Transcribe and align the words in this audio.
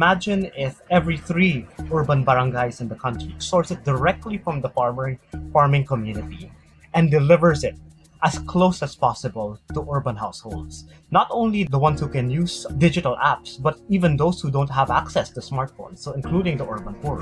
Imagine 0.00 0.50
if 0.56 0.80
every 0.88 1.18
three 1.18 1.68
urban 1.92 2.24
barangays 2.24 2.80
in 2.80 2.88
the 2.88 2.94
country 2.94 3.34
source 3.36 3.70
it 3.70 3.84
directly 3.84 4.38
from 4.38 4.62
the 4.62 4.70
farmer, 4.70 5.20
farming 5.52 5.84
community 5.84 6.50
and 6.94 7.10
delivers 7.10 7.64
it 7.64 7.76
as 8.22 8.38
close 8.48 8.82
as 8.82 8.96
possible 8.96 9.60
to 9.74 9.84
urban 9.92 10.16
households. 10.16 10.88
Not 11.10 11.28
only 11.30 11.64
the 11.64 11.78
ones 11.78 12.00
who 12.00 12.08
can 12.08 12.30
use 12.30 12.64
digital 12.78 13.14
apps, 13.20 13.60
but 13.60 13.78
even 13.90 14.16
those 14.16 14.40
who 14.40 14.50
don't 14.50 14.70
have 14.70 14.90
access 14.90 15.28
to 15.36 15.40
smartphones, 15.40 15.98
so 15.98 16.12
including 16.12 16.56
the 16.56 16.64
urban 16.64 16.94
poor. 17.04 17.20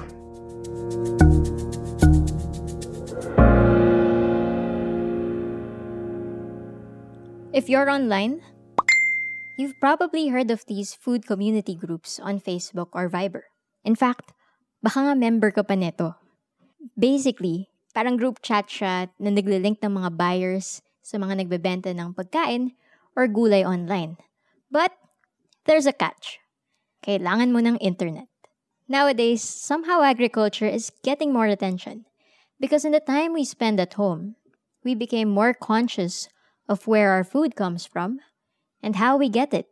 If 7.53 7.69
you're 7.69 7.91
online, 7.91 8.41
you've 9.59 9.83
probably 9.83 10.31
heard 10.31 10.55
of 10.55 10.63
these 10.71 10.95
food 10.95 11.27
community 11.27 11.75
groups 11.75 12.23
on 12.23 12.39
Facebook 12.39 12.95
or 12.95 13.11
Viber. 13.11 13.51
In 13.83 13.99
fact, 13.99 14.31
baka 14.79 15.03
nga 15.03 15.15
member 15.19 15.51
ka 15.51 15.67
pa 15.67 15.75
neto. 15.75 16.15
Basically, 16.95 17.67
parang 17.91 18.15
group 18.15 18.39
chat 18.39 18.71
siya 18.71 19.11
na 19.19 19.35
naglilink 19.35 19.83
ng 19.83 19.99
mga 19.99 20.15
buyers 20.15 20.79
sa 21.03 21.19
mga 21.19 21.43
nagbebenta 21.43 21.91
ng 21.91 22.15
pagkain 22.15 22.79
or 23.19 23.27
gulay 23.27 23.67
online. 23.67 24.15
But, 24.71 24.95
there's 25.67 25.91
a 25.91 25.97
catch. 25.97 26.39
Kailangan 27.03 27.51
mo 27.51 27.59
ng 27.59 27.83
internet. 27.83 28.31
Nowadays, 28.87 29.43
somehow 29.43 30.07
agriculture 30.07 30.71
is 30.71 30.95
getting 31.03 31.35
more 31.35 31.51
attention 31.51 32.07
because 32.63 32.87
in 32.87 32.95
the 32.95 33.03
time 33.03 33.35
we 33.35 33.43
spend 33.43 33.83
at 33.83 33.99
home, 33.99 34.39
we 34.87 34.95
became 34.95 35.29
more 35.29 35.51
conscious 35.51 36.31
of 36.71 36.87
where 36.87 37.11
our 37.11 37.27
food 37.27 37.59
comes 37.59 37.85
from 37.85 38.23
and 38.83 38.97
how 38.97 39.17
we 39.17 39.29
get 39.29 39.55
it. 39.55 39.67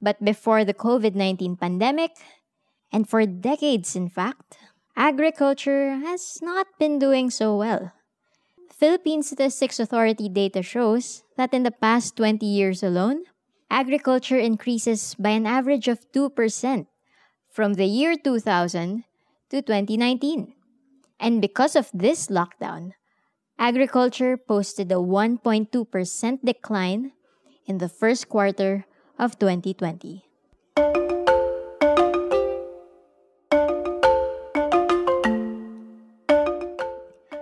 But 0.00 0.22
before 0.24 0.64
the 0.64 0.74
COVID 0.74 1.14
19 1.14 1.56
pandemic, 1.56 2.12
and 2.92 3.08
for 3.08 3.24
decades 3.26 3.96
in 3.96 4.08
fact, 4.08 4.58
agriculture 4.96 5.96
has 5.96 6.38
not 6.42 6.66
been 6.78 6.98
doing 6.98 7.30
so 7.30 7.56
well. 7.56 7.92
Philippine 8.70 9.22
Statistics 9.22 9.80
Authority 9.80 10.28
data 10.28 10.62
shows 10.62 11.24
that 11.36 11.54
in 11.54 11.62
the 11.62 11.70
past 11.70 12.16
20 12.16 12.44
years 12.44 12.82
alone, 12.82 13.24
agriculture 13.70 14.38
increases 14.38 15.14
by 15.14 15.30
an 15.30 15.46
average 15.46 15.88
of 15.88 16.04
2% 16.12 16.86
from 17.50 17.74
the 17.74 17.86
year 17.86 18.16
2000 18.16 19.04
to 19.48 19.62
2019. 19.62 20.52
And 21.18 21.40
because 21.40 21.74
of 21.74 21.88
this 21.94 22.28
lockdown, 22.28 22.92
agriculture 23.58 24.36
posted 24.36 24.92
a 24.92 25.00
1.2% 25.00 25.72
decline 26.44 27.12
in 27.66 27.78
the 27.78 27.88
first 27.88 28.28
quarter 28.28 28.86
of 29.18 29.38
2020. 29.38 30.22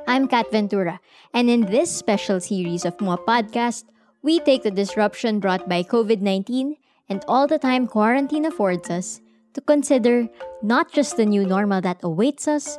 I'm 0.08 0.28
Kat 0.28 0.50
Ventura, 0.50 1.00
and 1.32 1.50
in 1.50 1.62
this 1.66 1.90
special 1.90 2.40
series 2.40 2.84
of 2.84 2.96
Puma 2.96 3.18
Podcast, 3.18 3.84
we 4.22 4.40
take 4.40 4.62
the 4.62 4.70
disruption 4.70 5.40
brought 5.40 5.68
by 5.68 5.82
COVID 5.82 6.20
19 6.20 6.76
and 7.08 7.24
all 7.28 7.46
the 7.46 7.58
time 7.58 7.86
quarantine 7.86 8.46
affords 8.46 8.88
us 8.88 9.20
to 9.52 9.60
consider 9.60 10.28
not 10.62 10.92
just 10.92 11.16
the 11.16 11.26
new 11.26 11.44
normal 11.44 11.80
that 11.82 12.00
awaits 12.02 12.48
us, 12.48 12.78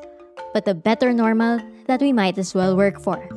but 0.54 0.66
the 0.66 0.74
better 0.74 1.14
normal 1.14 1.60
that 1.88 2.02
we 2.02 2.12
might 2.12 2.38
as 2.38 2.56
well 2.56 2.76
work 2.76 3.00
for. 3.00 3.30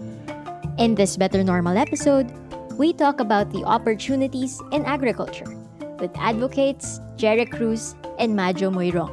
In 0.78 0.94
this 0.94 1.16
Better 1.16 1.42
Normal 1.42 1.76
episode, 1.76 2.30
we 2.78 2.92
talk 2.92 3.18
about 3.18 3.50
the 3.50 3.64
opportunities 3.64 4.62
in 4.70 4.86
agriculture 4.86 5.50
with 5.98 6.14
advocates 6.14 7.00
Jeric 7.18 7.50
Cruz 7.50 7.96
and 8.20 8.36
Majo 8.36 8.70
Muyrong. 8.70 9.10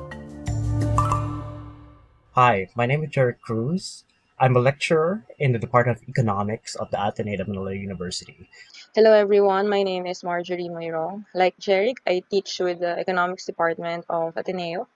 Hi, 2.37 2.69
my 2.75 2.85
name 2.85 3.03
is 3.03 3.09
Jeric 3.09 3.41
Cruz. 3.41 4.05
I'm 4.37 4.55
a 4.55 4.59
lecturer 4.59 5.25
in 5.39 5.51
the 5.51 5.57
Department 5.57 5.97
of 5.97 6.07
Economics 6.07 6.75
of 6.75 6.91
the 6.91 7.01
Ateneo 7.01 7.37
de 7.37 7.45
Manila 7.45 7.73
University. 7.73 8.47
Hello 8.93 9.11
everyone, 9.11 9.67
my 9.67 9.81
name 9.81 10.05
is 10.05 10.23
Marjorie 10.23 10.69
Muyrong. 10.69 11.25
Like 11.33 11.57
Jeric, 11.57 11.97
I 12.05 12.21
teach 12.29 12.59
with 12.59 12.81
the 12.81 12.99
Economics 12.99 13.45
Department 13.45 14.05
of 14.09 14.37
Ateneo. 14.37 14.87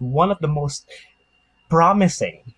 One 0.00 0.32
of 0.32 0.40
the 0.40 0.50
most 0.50 0.90
promising 1.70 2.54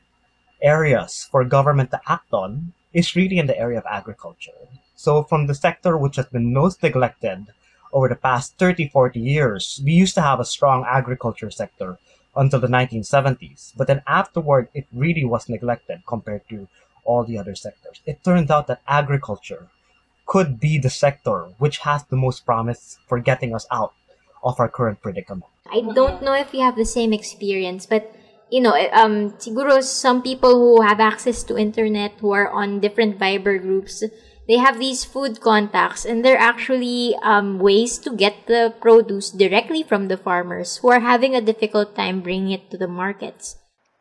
areas 0.62 1.28
for 1.30 1.44
government 1.44 1.90
to 1.90 2.00
act 2.08 2.32
on 2.32 2.72
is 2.94 3.14
really 3.14 3.36
in 3.36 3.46
the 3.46 3.58
area 3.58 3.76
of 3.76 3.84
agriculture. 3.84 4.56
So 4.98 5.22
from 5.22 5.46
the 5.46 5.54
sector 5.54 5.96
which 5.96 6.16
has 6.16 6.26
been 6.26 6.52
most 6.52 6.82
neglected 6.82 7.46
over 7.92 8.08
the 8.08 8.16
past 8.16 8.58
30, 8.58 8.88
40 8.88 9.20
years, 9.20 9.80
we 9.84 9.92
used 9.92 10.16
to 10.16 10.22
have 10.22 10.40
a 10.40 10.44
strong 10.44 10.84
agriculture 10.84 11.52
sector 11.52 12.00
until 12.34 12.58
the 12.58 12.66
1970s. 12.66 13.74
But 13.76 13.86
then 13.86 14.02
afterward, 14.08 14.70
it 14.74 14.88
really 14.92 15.24
was 15.24 15.48
neglected 15.48 16.02
compared 16.04 16.48
to 16.48 16.66
all 17.04 17.22
the 17.22 17.38
other 17.38 17.54
sectors. 17.54 18.00
It 18.06 18.24
turned 18.24 18.50
out 18.50 18.66
that 18.66 18.82
agriculture 18.88 19.68
could 20.26 20.58
be 20.58 20.78
the 20.78 20.90
sector 20.90 21.46
which 21.58 21.78
has 21.86 22.02
the 22.02 22.16
most 22.16 22.44
promise 22.44 22.98
for 23.06 23.20
getting 23.20 23.54
us 23.54 23.68
out 23.70 23.94
of 24.42 24.58
our 24.58 24.68
current 24.68 25.00
predicament. 25.00 25.46
I 25.70 25.80
don't 25.94 26.22
know 26.22 26.34
if 26.34 26.52
you 26.52 26.62
have 26.62 26.74
the 26.74 26.84
same 26.84 27.12
experience, 27.12 27.86
but 27.86 28.12
you 28.50 28.60
know, 28.60 28.74
um, 28.92 29.30
siguro 29.38 29.80
some 29.80 30.22
people 30.22 30.54
who 30.58 30.82
have 30.82 30.98
access 30.98 31.44
to 31.44 31.56
internet, 31.56 32.12
who 32.18 32.32
are 32.32 32.48
on 32.48 32.80
different 32.80 33.18
Viber 33.18 33.60
groups, 33.60 34.02
they 34.48 34.56
have 34.56 34.80
these 34.80 35.04
food 35.04 35.40
contacts, 35.40 36.06
and 36.06 36.24
they're 36.24 36.40
actually 36.40 37.14
um, 37.22 37.58
ways 37.58 37.98
to 37.98 38.16
get 38.16 38.46
the 38.46 38.72
produce 38.80 39.28
directly 39.28 39.82
from 39.82 40.08
the 40.08 40.16
farmers 40.16 40.78
who 40.78 40.88
are 40.88 41.00
having 41.00 41.36
a 41.36 41.44
difficult 41.44 41.94
time 41.94 42.22
bringing 42.22 42.52
it 42.52 42.70
to 42.70 42.78
the 42.78 42.88
markets. 42.88 43.58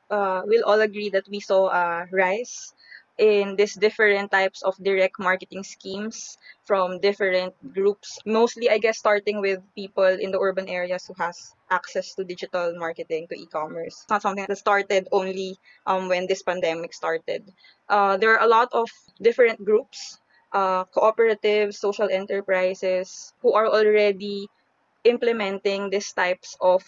Uh, 0.09 0.41
we'll 0.45 0.63
all 0.63 0.79
agree 0.79 1.09
that 1.09 1.27
we 1.27 1.41
saw 1.41 1.67
a 1.67 2.07
rise 2.11 2.73
in 3.17 3.55
these 3.57 3.73
different 3.73 4.31
types 4.31 4.61
of 4.61 4.77
direct 4.81 5.19
marketing 5.19 5.63
schemes 5.63 6.37
from 6.65 7.01
different 7.01 7.51
groups 7.73 8.19
mostly 8.25 8.69
i 8.69 8.77
guess 8.77 8.99
starting 8.99 9.41
with 9.41 9.59
people 9.73 10.05
in 10.05 10.29
the 10.29 10.39
urban 10.39 10.67
areas 10.69 11.05
who 11.07 11.15
has 11.17 11.55
access 11.71 12.13
to 12.13 12.23
digital 12.23 12.77
marketing 12.77 13.25
to 13.27 13.35
e-commerce 13.35 14.05
it's 14.05 14.09
not 14.09 14.21
something 14.21 14.45
that 14.47 14.57
started 14.57 15.07
only 15.11 15.57
um, 15.87 16.07
when 16.07 16.27
this 16.27 16.43
pandemic 16.43 16.93
started 16.93 17.41
uh, 17.89 18.17
there 18.17 18.37
are 18.37 18.45
a 18.45 18.47
lot 18.47 18.69
of 18.71 18.87
different 19.19 19.65
groups 19.65 20.19
uh, 20.57 20.83
cooperatives 20.89 21.77
social 21.77 22.09
enterprises 22.09 23.33
who 23.45 23.53
are 23.53 23.69
already 23.69 24.49
implementing 25.05 25.89
these 25.93 26.09
types 26.13 26.57
of 26.59 26.81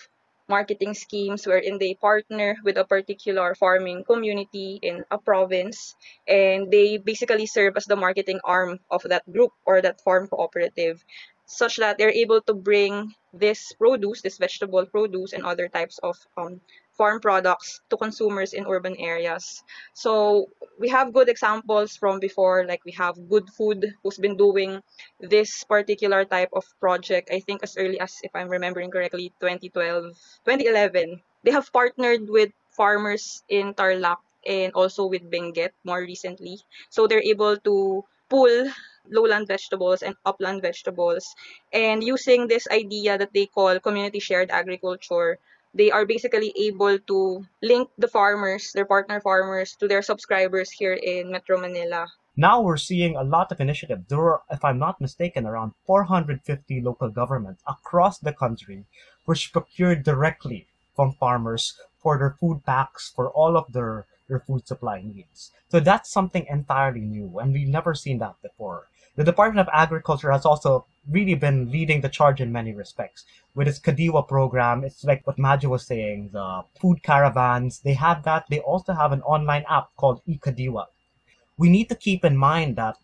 marketing 0.49 0.97
schemes 0.97 1.45
wherein 1.45 1.77
they 1.77 1.93
partner 1.93 2.57
with 2.65 2.81
a 2.81 2.83
particular 2.83 3.53
farming 3.53 4.03
community 4.03 4.79
in 4.81 5.05
a 5.13 5.17
province 5.21 5.93
and 6.27 6.71
they 6.73 6.97
basically 6.97 7.45
serve 7.45 7.77
as 7.77 7.85
the 7.85 7.95
marketing 7.95 8.41
arm 8.43 8.79
of 8.89 9.05
that 9.05 9.21
group 9.29 9.53
or 9.69 9.77
that 9.81 10.01
farm 10.01 10.25
cooperative 10.25 11.05
such 11.45 11.77
that 11.77 11.97
they're 11.97 12.13
able 12.13 12.41
to 12.41 12.53
bring 12.53 13.13
this 13.33 13.73
produce, 13.77 14.21
this 14.21 14.37
vegetable 14.37 14.85
produce 14.85 15.33
and 15.33 15.45
other 15.45 15.69
types 15.69 15.99
of 16.01 16.17
um, 16.37 16.61
farm 16.99 17.23
products 17.23 17.79
to 17.87 17.95
consumers 17.95 18.51
in 18.51 18.67
urban 18.67 18.99
areas. 18.99 19.63
So 19.95 20.51
we 20.75 20.91
have 20.91 21.15
good 21.15 21.31
examples 21.31 21.95
from 21.95 22.19
before, 22.19 22.67
like 22.67 22.83
we 22.83 22.91
have 22.99 23.15
Good 23.31 23.47
Food, 23.55 23.95
who's 24.03 24.19
been 24.19 24.35
doing 24.35 24.83
this 25.23 25.63
particular 25.63 26.27
type 26.27 26.51
of 26.51 26.67
project, 26.83 27.31
I 27.31 27.39
think 27.39 27.63
as 27.63 27.79
early 27.79 28.03
as, 28.03 28.19
if 28.21 28.35
I'm 28.35 28.51
remembering 28.51 28.91
correctly, 28.91 29.31
2012, 29.39 30.11
2011. 30.43 31.23
They 31.47 31.55
have 31.55 31.71
partnered 31.71 32.27
with 32.27 32.51
farmers 32.75 33.47
in 33.47 33.71
Tarlac 33.73 34.19
and 34.43 34.75
also 34.75 35.07
with 35.07 35.23
Benguet 35.31 35.71
more 35.87 36.03
recently. 36.03 36.59
So 36.91 37.07
they're 37.07 37.23
able 37.23 37.55
to 37.63 38.03
pull 38.27 38.67
lowland 39.09 39.47
vegetables 39.47 40.03
and 40.03 40.15
upland 40.25 40.61
vegetables 40.61 41.33
and 41.73 42.03
using 42.03 42.45
this 42.47 42.67
idea 42.69 43.17
that 43.17 43.33
they 43.33 43.47
call 43.47 43.79
community 43.79 44.19
shared 44.19 44.51
agriculture 44.51 45.39
they 45.73 45.91
are 45.91 46.05
basically 46.05 46.53
able 46.57 46.97
to 46.99 47.45
link 47.61 47.89
the 47.97 48.07
farmers, 48.07 48.71
their 48.73 48.85
partner 48.85 49.21
farmers, 49.21 49.75
to 49.79 49.87
their 49.87 50.01
subscribers 50.01 50.71
here 50.71 50.93
in 50.93 51.31
Metro 51.31 51.59
Manila 51.59 52.07
Now 52.35 52.61
we're 52.61 52.77
seeing 52.77 53.15
a 53.15 53.23
lot 53.23 53.51
of 53.51 53.59
initiatives. 53.59 54.07
There 54.07 54.17
were, 54.17 54.41
if 54.49 54.63
I'm 54.63 54.79
not 54.79 55.01
mistaken, 55.01 55.45
around 55.45 55.73
450 55.85 56.81
local 56.81 57.09
governments 57.09 57.61
across 57.67 58.17
the 58.17 58.33
country 58.33 58.85
which 59.25 59.53
procured 59.53 60.03
directly 60.03 60.67
from 60.95 61.13
farmers 61.13 61.77
for 61.99 62.17
their 62.17 62.31
food 62.39 62.65
packs, 62.65 63.11
for 63.13 63.29
all 63.29 63.57
of 63.57 63.71
their, 63.73 64.07
their 64.27 64.39
food 64.39 64.65
supply 64.65 65.01
needs. 65.01 65.51
So 65.69 65.79
that's 65.79 66.09
something 66.09 66.45
entirely 66.49 67.01
new, 67.01 67.37
and 67.39 67.53
we've 67.53 67.67
never 67.67 67.93
seen 67.93 68.17
that 68.19 68.41
before. 68.41 68.87
The 69.15 69.23
Department 69.23 69.67
of 69.67 69.73
Agriculture 69.73 70.31
has 70.31 70.45
also 70.45 70.85
really 71.09 71.35
been 71.35 71.71
leading 71.71 72.01
the 72.01 72.09
charge 72.09 72.41
in 72.41 72.51
many 72.51 72.73
respects. 72.73 73.25
With 73.55 73.67
its 73.67 73.79
Kadiwa 73.79 74.27
program, 74.27 74.83
it's 74.83 75.03
like 75.03 75.25
what 75.25 75.39
Majo 75.39 75.69
was 75.69 75.85
saying, 75.85 76.29
the 76.31 76.63
food 76.79 77.03
caravans, 77.03 77.79
they 77.79 77.93
have 77.93 78.23
that. 78.23 78.45
They 78.49 78.59
also 78.59 78.93
have 78.93 79.11
an 79.11 79.21
online 79.23 79.65
app 79.69 79.89
called 79.97 80.21
eKadiwa. 80.27 80.85
We 81.57 81.69
need 81.69 81.89
to 81.89 81.95
keep 81.95 82.23
in 82.23 82.37
mind 82.37 82.75
that 82.77 82.95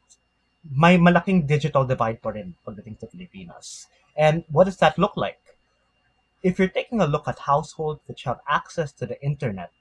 may 0.72 0.98
malaking 0.98 1.48
digital 1.48 1.86
divide 1.86 2.22
pa 2.22 2.30
rin 2.30 2.56
pagdating 2.66 3.00
sa 3.00 3.08
Pilipinas. 3.08 3.88
And 4.16 4.44
what 4.50 4.66
does 4.66 4.78
that 4.78 4.98
look 4.98 5.18
like? 5.18 5.42
If 6.42 6.60
you're 6.60 6.70
taking 6.70 7.02
a 7.02 7.08
look 7.08 7.28
at 7.28 7.40
households 7.40 8.02
which 8.06 8.24
have 8.24 8.40
access 8.48 8.92
to 8.94 9.06
the 9.06 9.22
internet, 9.22 9.72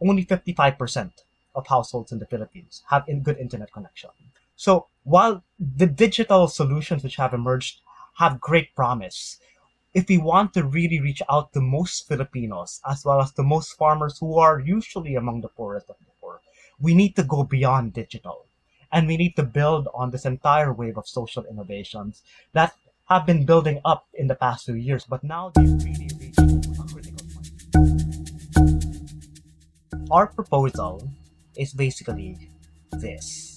only 0.00 0.24
55% 0.24 1.10
of 1.54 1.66
households 1.66 2.12
in 2.12 2.18
the 2.18 2.26
Philippines 2.26 2.82
have 2.90 3.04
in 3.08 3.22
good 3.22 3.38
internet 3.38 3.72
connection. 3.72 4.10
So 4.56 4.88
while 5.04 5.44
the 5.58 5.86
digital 5.86 6.48
solutions 6.48 7.04
which 7.04 7.16
have 7.16 7.34
emerged 7.34 7.80
have 8.18 8.40
great 8.40 8.74
promise, 8.74 9.38
if 9.94 10.08
we 10.08 10.18
want 10.18 10.52
to 10.54 10.64
really 10.64 11.00
reach 11.00 11.22
out 11.30 11.52
to 11.52 11.60
most 11.60 12.08
Filipinos 12.08 12.80
as 12.88 13.04
well 13.04 13.20
as 13.20 13.32
the 13.32 13.42
most 13.42 13.72
farmers 13.74 14.18
who 14.18 14.38
are 14.38 14.58
usually 14.58 15.14
among 15.14 15.42
the 15.42 15.48
poorest 15.48 15.88
of 15.88 15.96
the 16.00 16.12
poor, 16.20 16.40
we 16.80 16.94
need 16.94 17.14
to 17.16 17.22
go 17.22 17.44
beyond 17.44 17.92
digital. 17.92 18.46
And 18.92 19.06
we 19.06 19.16
need 19.16 19.36
to 19.36 19.42
build 19.42 19.88
on 19.94 20.10
this 20.10 20.24
entire 20.24 20.72
wave 20.72 20.96
of 20.96 21.06
social 21.06 21.44
innovations 21.44 22.22
that 22.52 22.74
have 23.08 23.26
been 23.26 23.44
building 23.44 23.80
up 23.84 24.06
in 24.14 24.26
the 24.26 24.34
past 24.34 24.64
few 24.64 24.74
years, 24.74 25.04
but 25.04 25.22
now 25.22 25.52
they've 25.54 25.82
really 25.84 26.08
reached 26.18 26.38
a 26.38 26.86
critical 26.92 27.26
point. 27.34 27.52
Our 30.10 30.26
proposal 30.26 31.10
is 31.56 31.72
basically 31.72 32.50
this 32.92 33.55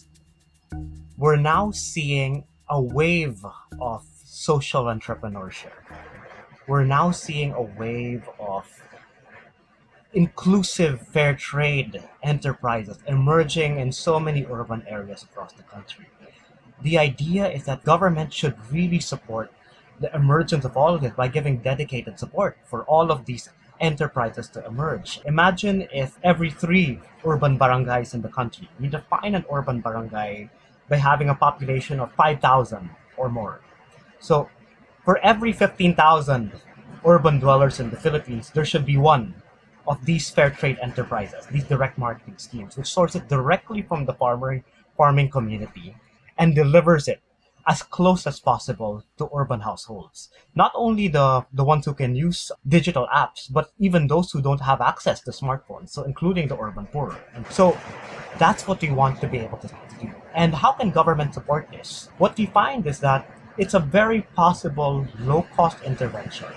we're 1.19 1.35
now 1.35 1.69
seeing 1.69 2.45
a 2.69 2.81
wave 2.81 3.45
of 3.81 4.05
social 4.23 4.85
entrepreneurship. 4.85 5.73
We're 6.65 6.85
now 6.85 7.11
seeing 7.11 7.51
a 7.51 7.61
wave 7.61 8.29
of 8.39 8.65
inclusive 10.13 11.05
fair 11.09 11.35
trade 11.35 12.01
enterprises 12.23 12.99
emerging 13.05 13.79
in 13.79 13.91
so 13.91 14.17
many 14.17 14.45
urban 14.49 14.81
areas 14.87 15.23
across 15.23 15.51
the 15.51 15.63
country. 15.63 16.05
The 16.83 16.97
idea 16.97 17.49
is 17.51 17.65
that 17.65 17.83
government 17.83 18.31
should 18.33 18.55
really 18.71 19.01
support 19.01 19.51
the 19.99 20.15
emergence 20.15 20.63
of 20.63 20.77
all 20.77 20.95
of 20.95 21.01
this 21.01 21.11
by 21.11 21.27
giving 21.27 21.57
dedicated 21.57 22.17
support 22.17 22.57
for 22.63 22.83
all 22.83 23.11
of 23.11 23.25
these 23.25 23.49
enterprises 23.81 24.47
to 24.49 24.65
emerge. 24.65 25.19
Imagine 25.25 25.85
if 25.91 26.17
every 26.23 26.49
three 26.49 27.01
urban 27.25 27.59
barangays 27.59 28.13
in 28.13 28.21
the 28.21 28.29
country, 28.29 28.69
we 28.79 28.87
define 28.87 29.35
an 29.35 29.43
urban 29.51 29.81
barangay 29.81 30.49
by 30.89 30.97
having 30.97 31.29
a 31.29 31.35
population 31.35 31.99
of 31.99 32.11
5,000 32.13 32.89
or 33.17 33.29
more. 33.29 33.61
So 34.19 34.49
for 35.05 35.17
every 35.19 35.53
15,000 35.53 36.51
urban 37.05 37.39
dwellers 37.39 37.79
in 37.79 37.89
the 37.89 37.97
Philippines, 37.97 38.51
there 38.51 38.65
should 38.65 38.85
be 38.85 38.97
one 38.97 39.35
of 39.87 40.05
these 40.05 40.29
fair 40.29 40.49
trade 40.49 40.77
enterprises, 40.81 41.45
these 41.47 41.63
direct 41.63 41.97
marketing 41.97 42.37
schemes, 42.37 42.77
which 42.77 42.87
sources 42.87 43.21
it 43.21 43.29
directly 43.29 43.81
from 43.81 44.05
the 44.05 44.13
farmer, 44.13 44.63
farming 44.97 45.29
community 45.29 45.95
and 46.37 46.55
delivers 46.55 47.07
it 47.07 47.21
as 47.69 47.83
close 47.83 48.25
as 48.25 48.39
possible 48.39 49.03
to 49.15 49.29
urban 49.31 49.59
households. 49.59 50.29
Not 50.55 50.71
only 50.73 51.07
the, 51.07 51.45
the 51.53 51.63
ones 51.63 51.85
who 51.85 51.93
can 51.93 52.15
use 52.15 52.51
digital 52.67 53.07
apps, 53.13 53.45
but 53.47 53.71
even 53.77 54.07
those 54.07 54.31
who 54.31 54.41
don't 54.41 54.61
have 54.61 54.81
access 54.81 55.21
to 55.21 55.31
smartphones, 55.31 55.89
so 55.89 56.01
including 56.01 56.47
the 56.47 56.57
urban 56.57 56.87
poor. 56.87 57.15
And 57.35 57.45
so 57.51 57.77
that's 58.39 58.67
what 58.67 58.81
we 58.81 58.89
want 58.89 59.21
to 59.21 59.27
be 59.27 59.37
able 59.37 59.59
to 59.59 59.67
do. 60.01 60.11
And 60.33 60.55
how 60.55 60.71
can 60.71 60.89
government 60.89 61.35
support 61.35 61.69
this? 61.71 62.09
What 62.17 62.35
we 62.39 62.47
find 62.47 62.87
is 62.87 62.99
that 63.01 63.29
it's 63.59 63.75
a 63.75 63.79
very 63.79 64.23
possible 64.35 65.05
low 65.19 65.45
cost 65.55 65.77
intervention. 65.83 66.49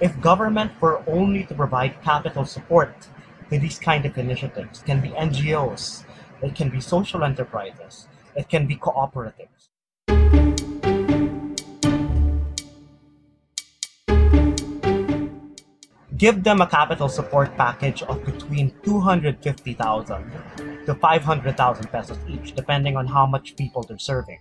If 0.00 0.20
government 0.20 0.72
were 0.80 1.04
only 1.06 1.44
to 1.44 1.54
provide 1.54 2.02
capital 2.02 2.44
support 2.46 2.96
to 3.48 3.60
these 3.60 3.78
kind 3.78 4.04
of 4.04 4.18
initiatives, 4.18 4.80
it 4.80 4.86
can 4.86 5.00
be 5.00 5.10
NGOs, 5.10 6.04
it 6.42 6.56
can 6.56 6.68
be 6.68 6.80
social 6.80 7.22
enterprises, 7.22 8.08
it 8.34 8.48
can 8.48 8.66
be 8.66 8.74
cooperatives. 8.74 9.51
Give 16.16 16.44
them 16.44 16.60
a 16.60 16.66
capital 16.66 17.08
support 17.08 17.56
package 17.56 18.02
of 18.02 18.24
between 18.24 18.72
250,000 18.82 20.32
to 20.86 20.94
500,000 20.94 21.86
pesos 21.88 22.18
each, 22.28 22.54
depending 22.54 22.96
on 22.96 23.06
how 23.06 23.26
much 23.26 23.56
people 23.56 23.82
they're 23.82 23.98
serving. 23.98 24.38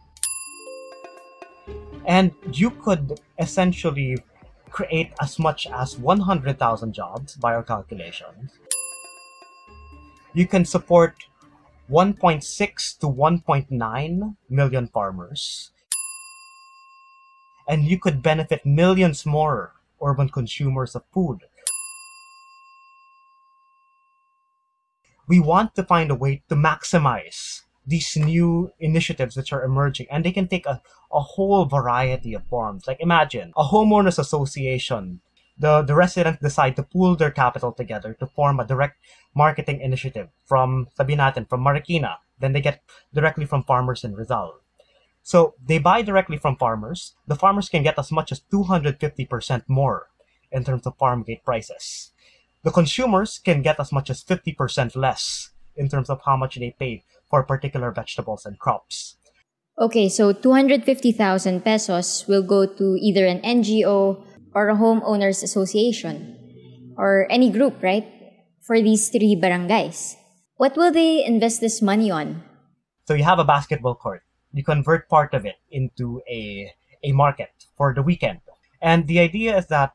And 2.06 2.32
you 2.52 2.72
could 2.72 3.20
essentially 3.40 4.18
create 4.70 5.12
as 5.22 5.38
much 5.38 5.68
as 5.68 5.98
100,000 5.98 6.94
jobs 6.94 7.36
by 7.36 7.54
our 7.54 7.64
calculations. 7.64 8.52
You 10.34 10.48
can 10.48 10.66
support 10.66 11.16
1.6 11.90 13.00
to 13.00 13.08
1.9 13.08 14.36
million 14.50 14.88
farmers. 14.88 15.72
And 17.68 17.84
you 17.84 18.00
could 18.00 18.24
benefit 18.24 18.66
millions 18.66 19.26
more 19.26 19.74
urban 20.02 20.30
consumers 20.30 20.96
of 20.96 21.04
food 21.14 21.42
we 25.28 25.40
want 25.40 25.76
to 25.76 25.84
find 25.84 26.12
a 26.12 26.16
way 26.16 26.44
to 26.50 26.56
maximize 26.56 27.62
these 27.86 28.16
new 28.16 28.72
initiatives 28.80 29.36
which 29.36 29.52
are 29.52 29.64
emerging 29.64 30.08
and 30.12 30.24
they 30.24 30.32
can 30.32 30.48
take 30.48 30.66
a, 30.66 30.82
a 31.12 31.20
whole 31.20 31.66
variety 31.66 32.34
of 32.34 32.46
forms 32.48 32.86
like 32.88 32.98
imagine 33.00 33.52
a 33.58 33.64
homeowners 33.64 34.20
association 34.20 35.20
the, 35.62 35.84
the 35.84 35.94
residents 35.94 36.42
decide 36.42 36.76
to 36.76 36.84
pool 36.84 37.16
their 37.16 37.30
capital 37.30 37.72
together 37.72 38.16
to 38.20 38.26
form 38.26 38.60
a 38.60 38.66
direct 38.66 38.98
marketing 39.36 39.80
initiative 39.80 40.30
from 40.46 40.88
sabi 40.96 41.16
natin, 41.16 41.48
from 41.48 41.64
Marikina. 41.64 42.18
Then 42.40 42.54
they 42.54 42.62
get 42.62 42.82
directly 43.14 43.46
from 43.46 43.64
farmers 43.64 44.04
in 44.04 44.16
Rizal. 44.16 44.58
So 45.22 45.54
they 45.64 45.78
buy 45.78 46.02
directly 46.02 46.38
from 46.38 46.58
farmers. 46.58 47.14
The 47.28 47.36
farmers 47.36 47.70
can 47.70 47.84
get 47.84 48.00
as 48.00 48.12
much 48.12 48.32
as 48.32 48.42
250% 48.52 49.64
more 49.68 50.10
in 50.52 50.64
terms 50.64 50.88
of 50.88 50.98
farm 50.98 51.22
gate 51.22 51.46
prices 51.46 52.12
the 52.64 52.72
consumers 52.72 53.40
can 53.40 53.62
get 53.62 53.80
as 53.80 53.92
much 53.92 54.10
as 54.10 54.24
50% 54.24 54.96
less 54.96 55.52
in 55.76 55.90
terms 55.90 56.10
of 56.10 56.22
how 56.26 56.38
much 56.38 56.56
they 56.56 56.76
pay 56.78 57.04
for 57.30 57.44
particular 57.44 57.92
vegetables 57.92 58.46
and 58.46 58.60
crops. 58.60 59.18
Okay, 59.80 60.10
so 60.10 60.34
250,000 60.34 61.64
pesos 61.64 62.26
will 62.28 62.44
go 62.44 62.66
to 62.66 62.98
either 63.02 63.26
an 63.26 63.42
NGO 63.42 64.24
or 64.54 64.70
a 64.70 64.76
homeowners 64.76 65.42
association 65.42 66.38
or 66.98 67.26
any 67.32 67.50
group, 67.50 67.82
right? 67.82 68.06
For 68.62 68.80
these 68.82 69.10
three 69.10 69.36
barangays. 69.36 70.16
What 70.58 70.78
will 70.78 70.92
they 70.92 71.26
invest 71.26 71.62
this 71.62 71.82
money 71.82 72.12
on? 72.12 72.44
So 73.08 73.16
you 73.16 73.24
have 73.24 73.40
a 73.40 73.44
basketball 73.44 73.96
court. 73.96 74.22
You 74.54 74.64
convert 74.64 75.10
part 75.10 75.34
of 75.34 75.46
it 75.46 75.56
into 75.72 76.22
a, 76.30 76.72
a 77.04 77.12
market 77.14 77.50
for 77.76 77.94
the 77.94 78.04
weekend. 78.04 78.42
And 78.82 79.08
the 79.08 79.20
idea 79.20 79.58
is 79.58 79.68
that 79.68 79.94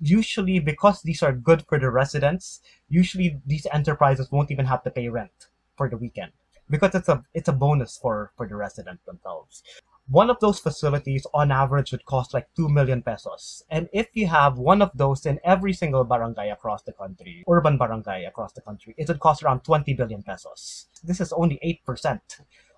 usually 0.00 0.58
because 0.58 1.02
these 1.02 1.22
are 1.22 1.32
good 1.32 1.64
for 1.68 1.78
the 1.78 1.90
residents, 1.90 2.60
usually 2.88 3.40
these 3.46 3.66
enterprises 3.72 4.30
won't 4.30 4.50
even 4.50 4.66
have 4.66 4.82
to 4.84 4.90
pay 4.90 5.08
rent 5.08 5.48
for 5.76 5.88
the 5.88 5.96
weekend 5.96 6.32
because 6.70 6.94
it's 6.94 7.08
a 7.08 7.22
it's 7.34 7.48
a 7.48 7.52
bonus 7.52 7.96
for 7.96 8.32
for 8.36 8.46
the 8.48 8.56
residents 8.56 9.04
themselves. 9.04 9.62
One 10.08 10.28
of 10.28 10.38
those 10.40 10.60
facilities 10.60 11.26
on 11.32 11.50
average 11.50 11.90
would 11.90 12.04
cost 12.04 12.34
like 12.34 12.48
2 12.56 12.68
million 12.68 13.00
pesos. 13.00 13.64
And 13.70 13.88
if 13.90 14.08
you 14.12 14.26
have 14.26 14.58
one 14.58 14.82
of 14.82 14.90
those 14.94 15.24
in 15.24 15.40
every 15.44 15.72
single 15.72 16.04
barangay 16.04 16.50
across 16.50 16.82
the 16.82 16.92
country, 16.92 17.42
urban 17.48 17.78
barangay 17.78 18.26
across 18.26 18.52
the 18.52 18.60
country, 18.60 18.94
it 18.98 19.08
would 19.08 19.20
cost 19.20 19.42
around 19.42 19.64
20 19.64 19.94
billion 19.94 20.22
pesos. 20.22 20.88
This 21.02 21.22
is 21.22 21.32
only 21.32 21.58
8% 21.88 22.20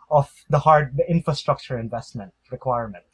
of 0.08 0.32
the 0.48 0.60
hard 0.60 0.96
the 0.96 1.10
infrastructure 1.10 1.76
investment 1.76 2.32
requirement. 2.52 3.04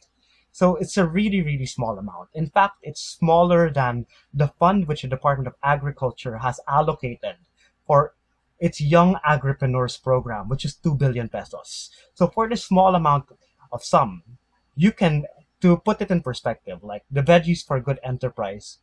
So 0.52 0.76
it's 0.76 0.96
a 0.96 1.06
really, 1.06 1.42
really 1.42 1.66
small 1.66 1.98
amount. 1.98 2.28
In 2.34 2.46
fact, 2.46 2.76
it's 2.82 3.00
smaller 3.00 3.70
than 3.70 4.06
the 4.32 4.48
fund 4.58 4.86
which 4.86 5.02
the 5.02 5.08
Department 5.08 5.48
of 5.48 5.54
Agriculture 5.62 6.38
has 6.38 6.60
allocated 6.68 7.36
for 7.86 8.14
its 8.60 8.80
Young 8.80 9.16
Agripreneurs 9.26 10.00
program, 10.00 10.48
which 10.48 10.64
is 10.64 10.76
2 10.76 10.94
billion 10.94 11.28
pesos. 11.28 11.90
So 12.14 12.28
for 12.28 12.48
this 12.48 12.64
small 12.64 12.94
amount 12.94 13.26
of 13.72 13.82
sum, 13.82 14.22
you 14.76 14.92
can, 14.92 15.24
to 15.62 15.78
put 15.78 16.00
it 16.00 16.10
in 16.10 16.20
perspective, 16.20 16.84
like 16.84 17.02
the 17.10 17.22
Veggies 17.22 17.66
for 17.66 17.80
Good 17.80 17.98
Enterprise, 18.04 18.78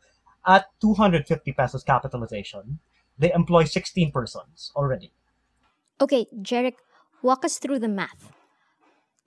at 0.45 0.67
250 0.81 1.53
pesos 1.53 1.83
capitalization, 1.83 2.79
they 3.17 3.31
employ 3.31 3.63
16 3.63 4.11
persons 4.11 4.71
already. 4.75 5.11
Okay, 6.01 6.27
Jeric, 6.41 6.75
Walk 7.21 7.43
us 7.43 7.59
through 7.59 7.79
the 7.79 7.89
math. 7.89 8.31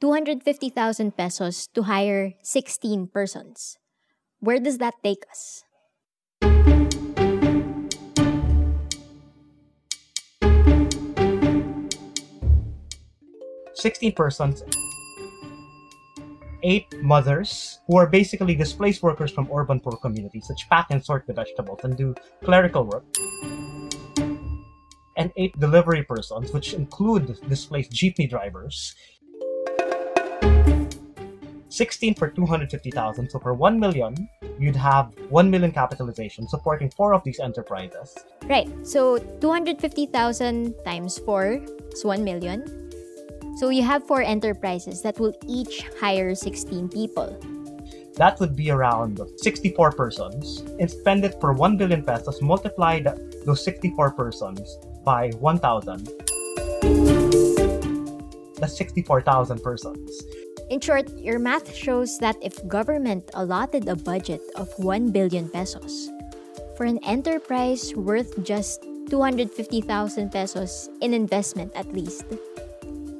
250,000 0.03 1.17
pesos 1.17 1.69
to 1.69 1.85
hire 1.85 2.35
16 2.43 3.07
persons. 3.07 3.79
Where 4.41 4.59
does 4.59 4.79
that 4.79 4.95
take 4.99 5.23
us? 5.31 5.63
Sixteen 13.75 14.13
persons, 14.13 14.63
eight 16.63 16.87
mothers 17.03 17.79
who 17.87 17.97
are 17.97 18.07
basically 18.07 18.55
displaced 18.55 19.03
workers 19.03 19.31
from 19.31 19.49
urban 19.55 19.79
poor 19.79 19.97
communities, 20.03 20.47
which 20.51 20.67
pack 20.69 20.87
and 20.91 21.05
sort 21.05 21.27
the 21.27 21.33
vegetables 21.33 21.79
and 21.83 21.97
do 21.97 22.15
clerical 22.43 22.85
work, 22.87 23.05
and 25.17 25.31
eight 25.37 25.59
delivery 25.59 26.03
persons, 26.03 26.53
which 26.53 26.75
include 26.75 27.39
displaced 27.49 27.93
jeepney 27.93 28.29
drivers. 28.29 28.95
16 31.73 32.15
for 32.15 32.29
250,000. 32.29 33.31
So 33.31 33.39
for 33.39 33.55
1 33.55 33.81
million, 33.81 34.29
you'd 34.59 34.77
have 34.77 35.15
1 35.31 35.51
million 35.51 35.73
capitalization 35.73 36.47
supporting 36.47 36.91
four 36.91 37.15
of 37.15 37.25
these 37.25 37.41
enterprises. 37.41 38.15
Right. 38.45 38.69
So 38.87 39.17
250,000 39.41 40.75
times 40.85 41.19
4 41.19 41.65
is 41.93 42.05
1 42.05 42.23
million. 42.23 42.69
So 43.57 43.71
you 43.71 43.83
have 43.83 44.07
four 44.07 44.23
enterprises 44.23 45.01
that 45.03 45.19
will 45.19 45.33
each 45.49 45.89
hire 45.99 46.35
16 46.35 46.91
people. 46.91 47.39
That 48.17 48.39
would 48.41 48.55
be 48.55 48.71
around 48.71 49.21
64 49.37 49.93
persons. 49.93 50.61
And 50.79 50.91
spend 50.91 51.25
it 51.25 51.41
for 51.41 51.55
1 51.55 51.79
billion 51.79 52.05
pesos, 52.05 52.43
multiply 52.43 53.01
those 53.47 53.65
64 53.65 54.13
persons 54.13 54.77
by 55.05 55.31
1,000. 55.41 56.09
That's 58.61 58.77
64,000 58.77 59.63
persons. 59.63 60.23
In 60.73 60.81
short, 60.81 61.05
your 61.21 61.37
math 61.37 61.77
shows 61.77 62.17
that 62.25 62.41
if 62.41 62.57
government 62.67 63.29
allotted 63.37 63.85
a 63.93 63.95
budget 63.95 64.41
of 64.57 64.73
1 64.81 65.13
billion 65.13 65.45
pesos 65.53 66.09
for 66.81 66.89
an 66.89 66.97
enterprise 67.05 67.93
worth 67.93 68.41
just 68.41 68.81
250,000 69.13 70.33
pesos 70.33 70.89
in 71.05 71.13
investment 71.13 71.77
at 71.77 71.93
least, 71.93 72.25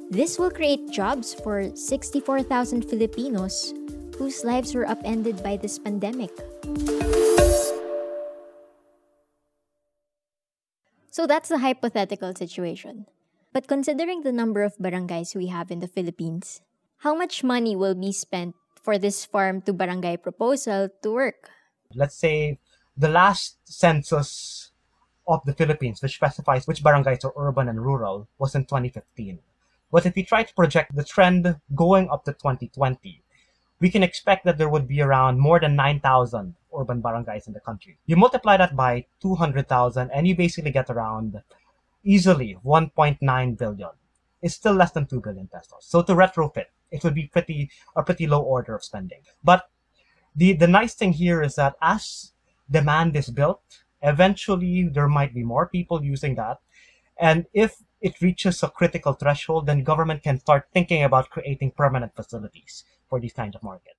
this 0.09 0.41
will 0.41 0.49
create 0.49 0.89
jobs 0.89 1.37
for 1.45 1.69
64,000 1.77 2.89
Filipinos 2.89 3.77
whose 4.17 4.41
lives 4.41 4.73
were 4.73 4.89
upended 4.89 5.45
by 5.45 5.53
this 5.53 5.77
pandemic. 5.77 6.33
So 11.13 11.29
that's 11.29 11.53
the 11.53 11.61
hypothetical 11.61 12.33
situation. 12.33 13.05
But 13.53 13.67
considering 13.67 14.25
the 14.25 14.33
number 14.33 14.63
of 14.65 14.73
barangays 14.81 15.35
we 15.35 15.53
have 15.53 15.69
in 15.69 15.85
the 15.85 15.87
Philippines, 15.87 16.65
how 17.03 17.13
much 17.13 17.43
money 17.43 17.75
will 17.75 17.95
be 17.95 18.13
spent 18.13 18.55
for 18.81 18.97
this 18.97 19.25
farm 19.25 19.61
to 19.61 19.73
barangay 19.73 20.15
proposal 20.15 20.87
to 21.03 21.11
work? 21.11 21.51
Let's 21.93 22.15
say 22.15 22.59
the 22.95 23.09
last 23.09 23.59
census 23.65 24.71
of 25.27 25.43
the 25.43 25.53
Philippines, 25.53 26.01
which 26.01 26.15
specifies 26.15 26.65
which 26.65 26.81
barangays 26.81 27.25
are 27.25 27.33
urban 27.35 27.67
and 27.67 27.83
rural, 27.83 28.29
was 28.39 28.55
in 28.55 28.63
2015. 28.63 29.39
But 29.91 30.05
if 30.05 30.15
we 30.15 30.23
try 30.23 30.43
to 30.43 30.53
project 30.53 30.95
the 30.95 31.03
trend 31.03 31.59
going 31.75 32.09
up 32.09 32.23
to 32.23 32.31
2020, 32.31 33.21
we 33.81 33.89
can 33.91 34.01
expect 34.01 34.45
that 34.45 34.57
there 34.57 34.69
would 34.69 34.87
be 34.87 35.01
around 35.01 35.39
more 35.39 35.59
than 35.59 35.75
9,000 35.75 36.55
urban 36.71 37.01
barangays 37.01 37.47
in 37.47 37.53
the 37.53 37.59
country. 37.59 37.97
You 38.05 38.15
multiply 38.15 38.55
that 38.55 38.77
by 38.77 39.05
200,000 39.21 40.09
and 40.09 40.25
you 40.25 40.37
basically 40.37 40.71
get 40.71 40.89
around 40.89 41.41
easily 42.01 42.57
1.9 42.63 43.57
billion. 43.57 43.89
It's 44.41 44.55
still 44.55 44.73
less 44.73 44.91
than 44.91 45.05
2 45.05 45.19
billion 45.19 45.47
pesos. 45.47 45.83
So 45.83 46.01
to 46.01 46.13
retrofit, 46.15 46.71
it 46.93 47.03
would 47.03 47.17
be 47.17 47.27
pretty 47.27 47.73
a 47.97 48.03
pretty 48.05 48.29
low 48.29 48.39
order 48.39 48.77
of 48.77 48.85
spending. 48.85 49.25
But 49.43 49.67
the 50.37 50.53
the 50.53 50.69
nice 50.69 50.93
thing 50.93 51.17
here 51.17 51.41
is 51.41 51.57
that 51.57 51.75
as 51.81 52.31
demand 52.69 53.17
is 53.17 53.33
built, 53.33 53.83
eventually 54.01 54.87
there 54.87 55.09
might 55.09 55.33
be 55.33 55.43
more 55.43 55.67
people 55.67 56.05
using 56.05 56.37
that. 56.37 56.61
And 57.17 57.45
if 57.53 57.81
it 58.01 58.21
reaches 58.21 58.61
a 58.61 58.69
critical 58.69 59.13
threshold, 59.13 59.65
then 59.65 59.83
government 59.83 60.23
can 60.23 60.39
start 60.39 60.69
thinking 60.73 61.03
about 61.03 61.29
creating 61.29 61.71
permanent 61.71 62.15
facilities 62.15 62.85
for 63.09 63.19
these 63.19 63.33
kinds 63.33 63.55
of 63.55 63.63
market. 63.63 63.93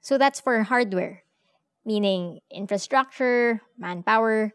So 0.00 0.18
that's 0.18 0.40
for 0.40 0.62
hardware, 0.62 1.22
meaning 1.84 2.40
infrastructure, 2.50 3.62
manpower. 3.78 4.54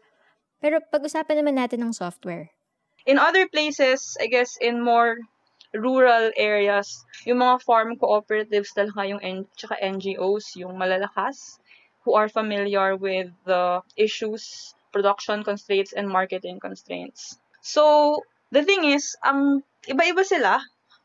Pero 0.60 0.80
pag-usapan 0.92 1.44
naman 1.44 1.60
natin 1.60 1.84
ng 1.84 1.92
software. 1.92 2.52
In 3.04 3.20
other 3.20 3.48
places, 3.48 4.16
I 4.20 4.32
guess 4.32 4.56
in 4.60 4.80
more 4.80 5.20
rural 5.74 6.30
areas, 6.36 7.04
yung 7.26 7.42
mga 7.42 7.62
farm 7.62 7.98
cooperatives 7.98 8.72
talaga 8.72 9.04
yung 9.06 9.22
N- 9.22 9.50
tsaka 9.58 9.76
NGOs, 9.82 10.54
yung 10.56 10.78
malalakas, 10.78 11.58
who 12.04 12.14
are 12.14 12.28
familiar 12.28 12.96
with 12.96 13.32
the 13.44 13.82
issues, 13.96 14.74
production 14.92 15.42
constraints, 15.42 15.92
and 15.92 16.08
marketing 16.08 16.60
constraints. 16.60 17.38
So, 17.60 18.22
the 18.52 18.62
thing 18.62 18.84
is, 18.84 19.16
ang 19.24 19.64
iba-iba 19.88 20.22
sila, 20.22 20.60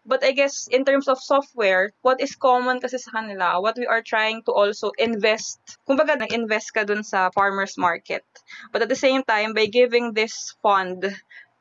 but 0.06 0.24
I 0.24 0.32
guess 0.32 0.68
in 0.68 0.84
terms 0.86 1.08
of 1.08 1.20
software, 1.20 1.94
what 2.02 2.20
is 2.20 2.36
common 2.36 2.80
kasi 2.80 2.98
sa 2.98 3.22
kanila, 3.22 3.62
what 3.62 3.78
we 3.78 3.88
are 3.88 4.04
trying 4.04 4.44
to 4.44 4.52
also 4.52 4.92
invest, 5.00 5.60
kumbaga 5.88 6.20
nag-invest 6.20 6.74
ka 6.74 6.84
dun 6.84 7.04
sa 7.04 7.32
farmer's 7.32 7.78
market. 7.78 8.26
But 8.72 8.84
at 8.84 8.90
the 8.90 9.00
same 9.00 9.24
time, 9.24 9.54
by 9.54 9.68
giving 9.72 10.14
this 10.14 10.56
fund 10.62 11.06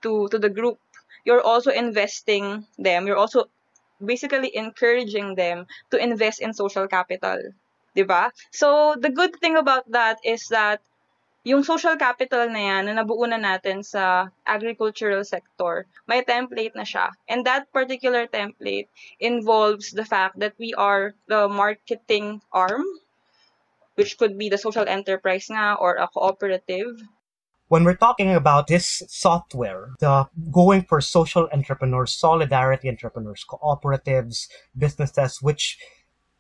to, 0.02 0.28
to 0.28 0.38
the 0.38 0.50
group, 0.50 0.78
you're 1.24 1.42
also 1.42 1.70
investing 1.70 2.66
them, 2.78 3.06
you're 3.06 3.18
also 3.18 3.50
basically 4.04 4.54
encouraging 4.54 5.34
them 5.34 5.66
to 5.90 5.98
invest 5.98 6.40
in 6.40 6.54
social 6.54 6.86
capital. 6.86 7.38
Diba? 7.96 8.30
So, 8.52 8.94
the 8.94 9.10
good 9.10 9.36
thing 9.40 9.56
about 9.56 9.90
that 9.90 10.18
is 10.24 10.46
that 10.48 10.80
yung 11.48 11.64
social 11.64 11.96
capital 11.96 12.44
na 12.50 12.60
yan, 12.60 12.82
na 12.86 13.00
nabuo 13.00 13.24
na 13.24 13.40
natin 13.40 13.80
sa 13.80 14.28
agricultural 14.44 15.24
sector, 15.24 15.88
may 16.04 16.20
template 16.20 16.76
na 16.76 16.84
siya. 16.84 17.08
And 17.24 17.46
that 17.48 17.72
particular 17.72 18.28
template 18.28 18.92
involves 19.18 19.96
the 19.96 20.04
fact 20.04 20.38
that 20.44 20.54
we 20.60 20.74
are 20.74 21.16
the 21.26 21.48
marketing 21.48 22.44
arm, 22.52 22.84
which 23.96 24.20
could 24.20 24.36
be 24.36 24.52
the 24.52 24.60
social 24.60 24.84
enterprise 24.86 25.48
nga 25.48 25.80
or 25.80 25.96
a 25.96 26.06
cooperative. 26.12 27.00
When 27.68 27.84
we're 27.84 27.96
talking 27.96 28.34
about 28.34 28.66
this 28.66 29.02
software, 29.08 29.90
the 30.00 30.26
going 30.50 30.84
for 30.84 31.02
social 31.02 31.50
entrepreneurs, 31.52 32.14
solidarity 32.14 32.88
entrepreneurs, 32.88 33.44
cooperatives, 33.46 34.48
businesses 34.76 35.42
which 35.42 35.78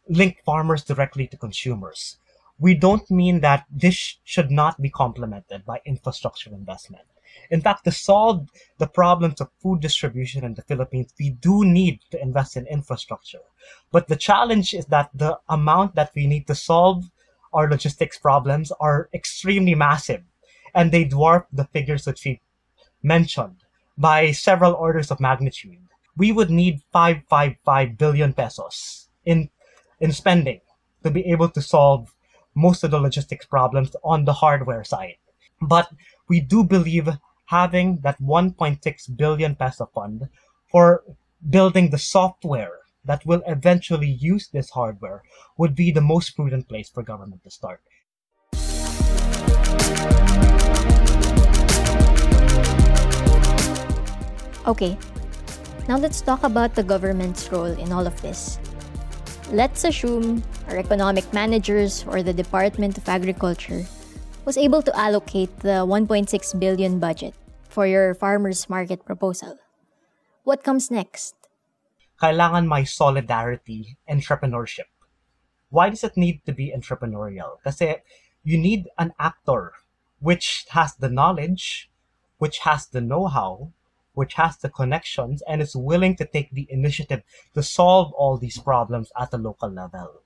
link 0.08 0.38
farmers 0.46 0.84
directly 0.84 1.26
to 1.26 1.36
consumers, 1.36 2.16
we 2.58 2.72
don't 2.74 3.10
mean 3.10 3.40
that 3.40 3.66
this 3.70 4.16
should 4.24 4.50
not 4.50 4.80
be 4.80 4.88
complemented 4.88 5.66
by 5.66 5.82
infrastructure 5.84 6.50
investment. 6.50 7.04
In 7.50 7.60
fact, 7.60 7.84
to 7.84 7.92
solve 7.92 8.48
the 8.78 8.86
problems 8.86 9.42
of 9.42 9.50
food 9.62 9.80
distribution 9.80 10.44
in 10.44 10.54
the 10.54 10.62
Philippines, 10.62 11.12
we 11.20 11.28
do 11.28 11.62
need 11.62 12.00
to 12.10 12.20
invest 12.22 12.56
in 12.56 12.66
infrastructure. 12.66 13.44
But 13.92 14.08
the 14.08 14.16
challenge 14.16 14.72
is 14.72 14.86
that 14.86 15.10
the 15.12 15.38
amount 15.50 15.94
that 15.94 16.12
we 16.16 16.26
need 16.26 16.46
to 16.46 16.54
solve 16.54 17.04
our 17.52 17.68
logistics 17.68 18.18
problems 18.18 18.72
are 18.80 19.10
extremely 19.12 19.74
massive, 19.74 20.22
and 20.78 20.92
they 20.92 21.04
dwarf 21.04 21.44
the 21.52 21.64
figures 21.64 22.04
that 22.04 22.24
we 22.24 22.40
mentioned 23.02 23.56
by 23.98 24.30
several 24.30 24.74
orders 24.74 25.10
of 25.10 25.18
magnitude. 25.18 25.82
We 26.16 26.30
would 26.30 26.50
need 26.50 26.82
555 26.92 27.98
billion 27.98 28.32
pesos 28.32 29.08
in, 29.24 29.50
in 29.98 30.12
spending 30.12 30.60
to 31.02 31.10
be 31.10 31.26
able 31.26 31.48
to 31.48 31.60
solve 31.60 32.14
most 32.54 32.84
of 32.84 32.92
the 32.92 33.00
logistics 33.00 33.44
problems 33.44 33.96
on 34.04 34.24
the 34.24 34.34
hardware 34.34 34.84
side. 34.84 35.16
But 35.60 35.90
we 36.28 36.38
do 36.38 36.62
believe 36.62 37.08
having 37.46 37.98
that 38.02 38.22
1.6 38.22 39.16
billion 39.16 39.56
peso 39.56 39.90
fund 39.92 40.28
for 40.70 41.02
building 41.50 41.90
the 41.90 41.98
software 41.98 42.78
that 43.04 43.26
will 43.26 43.42
eventually 43.48 44.10
use 44.10 44.46
this 44.46 44.70
hardware 44.70 45.24
would 45.56 45.74
be 45.74 45.90
the 45.90 46.00
most 46.00 46.36
prudent 46.36 46.68
place 46.68 46.88
for 46.88 47.02
government 47.02 47.42
to 47.42 47.50
start. 47.50 47.80
Okay, 54.68 54.98
now 55.88 55.96
let's 55.96 56.20
talk 56.20 56.44
about 56.44 56.74
the 56.76 56.84
government's 56.84 57.48
role 57.50 57.72
in 57.72 57.90
all 57.90 58.06
of 58.06 58.20
this. 58.20 58.60
Let's 59.48 59.84
assume 59.84 60.44
our 60.68 60.76
economic 60.76 61.24
managers 61.32 62.04
or 62.04 62.22
the 62.22 62.36
Department 62.36 62.98
of 62.98 63.08
Agriculture 63.08 63.88
was 64.44 64.60
able 64.60 64.82
to 64.84 64.92
allocate 64.92 65.48
the 65.60 65.88
1.6 65.88 66.28
billion 66.60 67.00
budget 67.00 67.32
for 67.72 67.86
your 67.86 68.12
farmers 68.12 68.68
market 68.68 69.04
proposal. 69.08 69.56
What 70.44 70.62
comes 70.62 70.90
next? 70.90 71.34
Kailangan 72.20 72.68
may 72.68 72.84
solidarity, 72.84 73.96
entrepreneurship. 74.04 74.92
Why 75.70 75.88
does 75.88 76.04
it 76.04 76.16
need 76.16 76.44
to 76.44 76.52
be 76.52 76.76
entrepreneurial? 76.76 77.56
Kasi 77.64 78.04
you 78.44 78.60
need 78.60 78.88
an 78.98 79.16
actor 79.18 79.72
which 80.20 80.66
has 80.70 80.94
the 80.96 81.08
knowledge, 81.08 81.90
which 82.38 82.58
has 82.60 82.86
the 82.86 83.00
know-how, 83.00 83.72
which 84.14 84.34
has 84.34 84.56
the 84.56 84.68
connections 84.68 85.42
and 85.48 85.62
is 85.62 85.76
willing 85.76 86.16
to 86.16 86.24
take 86.24 86.50
the 86.50 86.66
initiative 86.70 87.22
to 87.54 87.62
solve 87.62 88.12
all 88.14 88.36
these 88.36 88.58
problems 88.58 89.12
at 89.18 89.30
the 89.30 89.38
local 89.38 89.70
level. 89.70 90.22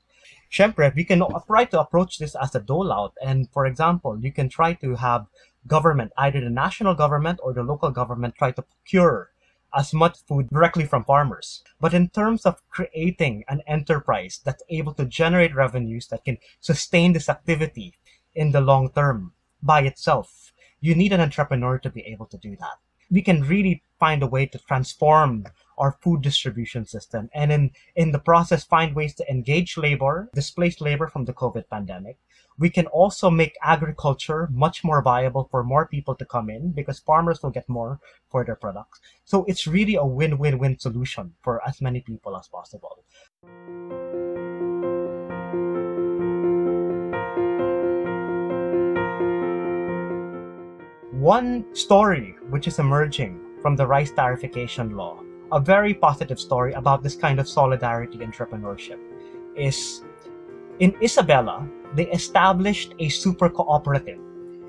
Syempre, 0.51 0.95
we 0.95 1.05
can 1.05 1.23
try 1.47 1.65
to 1.65 1.81
approach 1.81 2.19
this 2.19 2.35
as 2.35 2.55
a 2.55 2.61
dole 2.61 2.93
out. 2.93 3.15
And 3.23 3.51
for 3.51 3.67
example, 3.67 4.19
you 4.19 4.33
can 4.33 4.49
try 4.49 4.75
to 4.75 4.97
have 4.97 5.27
government, 5.67 6.13
either 6.17 6.41
the 6.41 6.51
national 6.51 6.95
government 6.95 7.41
or 7.43 7.53
the 7.53 7.63
local 7.63 7.91
government, 7.91 8.35
try 8.35 8.51
to 8.53 8.63
procure 8.63 9.31
as 9.75 9.95
much 9.95 10.19
food 10.27 10.51
directly 10.51 10.85
from 10.85 11.05
farmers. 11.05 11.63
But 11.81 11.95
in 11.95 12.09
terms 12.09 12.45
of 12.45 12.63
creating 12.69 13.45
an 13.49 13.63
enterprise 13.67 14.41
that's 14.45 14.63
able 14.69 14.93
to 14.95 15.07
generate 15.07 15.55
revenues 15.55 16.09
that 16.09 16.25
can 16.25 16.39
sustain 16.61 17.13
this 17.13 17.29
activity 17.29 17.95
in 18.35 18.53
the 18.53 18.61
long 18.61 18.91
term 18.91 19.33
by 19.63 19.83
itself, 19.83 20.53
you 20.81 20.95
need 20.95 21.13
an 21.13 21.21
entrepreneur 21.21 21.79
to 21.79 21.91
be 21.91 22.03
able 22.03 22.27
to 22.27 22.39
do 22.39 22.57
that. 22.57 22.79
We 23.11 23.23
can 23.23 23.43
really 23.43 23.83
find 24.01 24.23
a 24.23 24.27
way 24.27 24.47
to 24.47 24.59
transform 24.59 25.45
our 25.79 25.99
food 26.01 26.23
distribution 26.23 26.87
system 26.87 27.29
and 27.35 27.53
in, 27.53 27.71
in 27.95 28.13
the 28.13 28.19
process 28.19 28.65
find 28.65 28.95
ways 28.95 29.15
to 29.15 29.31
engage 29.31 29.77
labor, 29.77 30.31
displace 30.35 30.81
labor 30.81 31.09
from 31.09 31.25
the 31.25 31.33
COVID 31.33 31.65
pandemic, 31.71 32.19
we 32.59 32.71
can 32.71 32.87
also 32.87 33.31
make 33.31 33.57
agriculture 33.63 34.49
much 34.53 34.85
more 34.85 35.03
viable 35.03 35.49
for 35.51 35.65
more 35.65 35.87
people 35.87 36.15
to 36.17 36.25
come 36.25 36.51
in 36.51 36.73
because 36.73 37.01
farmers 37.01 37.43
will 37.43 37.51
get 37.51 37.69
more 37.69 38.01
for 38.31 38.45
their 38.45 38.57
products. 38.57 39.01
So 39.25 39.45
it's 39.47 39.67
really 39.67 39.95
a 39.95 40.05
win-win-win 40.05 40.79
solution 40.79 41.35
for 41.43 41.67
as 41.67 41.81
many 41.81 42.01
people 42.01 42.37
as 42.37 42.49
possible. 42.49 43.05
One 51.23 51.65
story 51.73 52.35
which 52.51 52.67
is 52.67 52.81
emerging 52.81 53.39
from 53.63 53.77
the 53.77 53.87
rice 53.87 54.11
tariffication 54.11 54.97
law, 54.97 55.23
a 55.53 55.61
very 55.61 55.95
positive 55.95 56.41
story 56.41 56.73
about 56.73 57.05
this 57.05 57.15
kind 57.15 57.39
of 57.39 57.47
solidarity 57.47 58.19
entrepreneurship, 58.19 58.99
is 59.55 60.03
in 60.81 60.91
Isabela, 60.99 61.71
they 61.95 62.11
established 62.11 62.95
a 62.99 63.09
super 63.09 63.49
cooperative. 63.49 64.19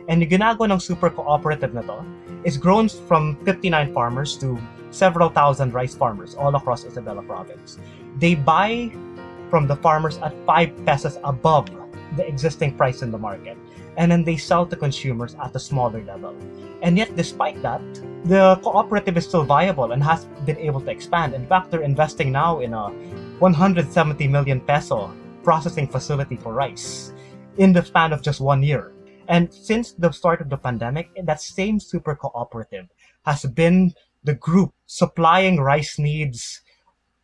And 0.08 0.22
the 0.22 0.30
ginagawa 0.30 0.70
ng 0.70 0.78
super 0.78 1.10
cooperative 1.10 1.74
na 1.74 1.82
to 1.90 2.06
is 2.46 2.62
grown 2.62 2.86
from 3.10 3.34
59 3.50 3.90
farmers 3.90 4.38
to 4.38 4.62
several 4.94 5.34
thousand 5.34 5.74
rice 5.74 5.98
farmers 5.98 6.38
all 6.38 6.54
across 6.54 6.86
Isabela 6.86 7.26
province. 7.26 7.82
They 8.22 8.38
buy 8.38 8.94
from 9.50 9.66
the 9.66 9.82
farmers 9.82 10.22
at 10.22 10.38
5 10.46 10.86
pesos 10.86 11.18
above 11.26 11.74
the 12.14 12.28
existing 12.30 12.78
price 12.78 13.02
in 13.02 13.10
the 13.10 13.18
market. 13.18 13.58
And 13.98 14.12
then 14.12 14.24
they 14.24 14.38
sell 14.38 14.66
to 14.66 14.76
consumers 14.76 15.36
at 15.36 15.56
a 15.56 15.60
smaller 15.60 16.04
level. 16.04 16.36
And 16.82 16.98
yet, 16.98 17.16
despite 17.16 17.62
that, 17.62 17.82
the 18.26 18.60
cooperative 18.64 19.18
is 19.18 19.26
still 19.26 19.44
viable 19.44 19.92
and 19.92 20.04
has 20.04 20.26
been 20.46 20.58
able 20.58 20.82
to 20.82 20.92
expand. 20.92 21.34
In 21.34 21.46
fact, 21.46 21.72
they're 21.72 21.82
investing 21.82 22.32
now 22.32 22.60
in 22.60 22.74
a 22.74 22.90
170 23.40 24.28
million 24.28 24.62
peso 24.62 25.14
processing 25.44 25.88
facility 25.88 26.38
for 26.38 26.54
rice 26.54 27.14
in 27.58 27.74
the 27.74 27.84
span 27.84 28.14
of 28.14 28.22
just 28.22 28.42
one 28.42 28.64
year. 28.64 28.94
And 29.28 29.54
since 29.54 29.94
the 29.94 30.12
start 30.12 30.42
of 30.42 30.50
the 30.50 30.58
pandemic, 30.58 31.10
that 31.24 31.42
same 31.42 31.80
super 31.80 32.16
cooperative 32.16 32.88
has 33.26 33.46
been 33.46 33.94
the 34.24 34.34
group 34.34 34.74
supplying 34.86 35.60
rice 35.60 36.00
needs 36.00 36.62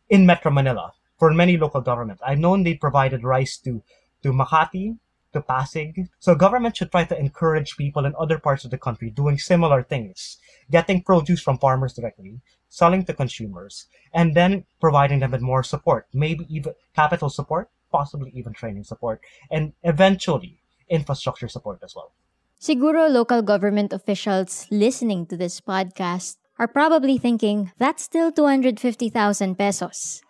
in 0.08 0.26
Metro 0.26 0.50
Manila 0.50 0.92
for 1.18 1.32
many 1.32 1.56
local 1.56 1.80
governments. 1.80 2.22
I've 2.24 2.38
known 2.38 2.62
they 2.62 2.74
provided 2.74 3.24
rice 3.24 3.58
to, 3.58 3.82
to 4.22 4.32
Makati, 4.32 4.96
to 5.32 5.40
Pasig. 5.40 6.08
So 6.18 6.34
government 6.34 6.76
should 6.76 6.90
try 6.90 7.04
to 7.04 7.18
encourage 7.18 7.76
people 7.76 8.04
in 8.04 8.14
other 8.18 8.38
parts 8.38 8.64
of 8.64 8.70
the 8.70 8.78
country 8.78 9.10
doing 9.10 9.38
similar 9.38 9.82
things, 9.82 10.38
getting 10.70 11.02
produce 11.02 11.40
from 11.40 11.58
farmers 11.58 11.94
directly, 11.94 12.40
selling 12.68 13.04
to 13.04 13.14
consumers, 13.14 13.86
and 14.14 14.34
then 14.34 14.64
providing 14.80 15.20
them 15.20 15.32
with 15.32 15.40
more 15.40 15.62
support, 15.62 16.06
maybe 16.12 16.46
even 16.48 16.74
capital 16.94 17.28
support, 17.28 17.68
possibly 17.90 18.30
even 18.34 18.52
training 18.52 18.84
support, 18.84 19.20
and 19.50 19.72
eventually 19.82 20.60
infrastructure 20.88 21.48
support 21.48 21.80
as 21.82 21.94
well. 21.94 22.12
Siguro 22.60 23.10
local 23.10 23.42
government 23.42 23.92
officials 23.92 24.66
listening 24.70 25.26
to 25.26 25.36
this 25.36 25.60
podcast 25.60 26.36
are 26.58 26.68
probably 26.68 27.16
thinking 27.16 27.72
that's 27.78 28.04
still 28.04 28.30
250,000 28.30 29.56
pesos. 29.56 30.20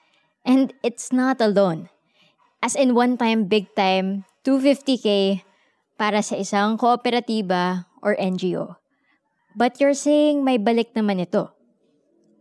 And 0.44 0.72
it's 0.82 1.12
not 1.12 1.40
alone. 1.40 1.90
As 2.62 2.76
in 2.76 2.94
one 2.94 3.16
time, 3.16 3.44
big 3.44 3.74
time, 3.74 4.24
250k 4.40 5.42
para 6.00 6.24
sa 6.24 6.40
isang 6.40 6.80
kooperatiba 6.80 7.84
or 8.00 8.16
NGO. 8.16 8.80
But 9.52 9.76
you're 9.76 9.98
saying 9.98 10.40
may 10.40 10.56
balik 10.56 10.96
naman 10.96 11.20
ito. 11.20 11.52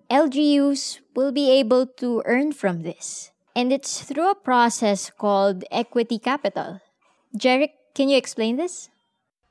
LGUs 0.07 1.03
will 1.13 1.35
be 1.35 1.51
able 1.51 1.85
to 1.99 2.23
earn 2.25 2.55
from 2.55 2.81
this. 2.81 3.31
And 3.55 3.73
it's 3.75 4.01
through 4.01 4.31
a 4.31 4.39
process 4.39 5.12
called 5.12 5.67
equity 5.69 6.17
capital. 6.17 6.79
Jeric, 7.35 7.75
can 7.93 8.07
you 8.07 8.17
explain 8.17 8.55
this? 8.55 8.89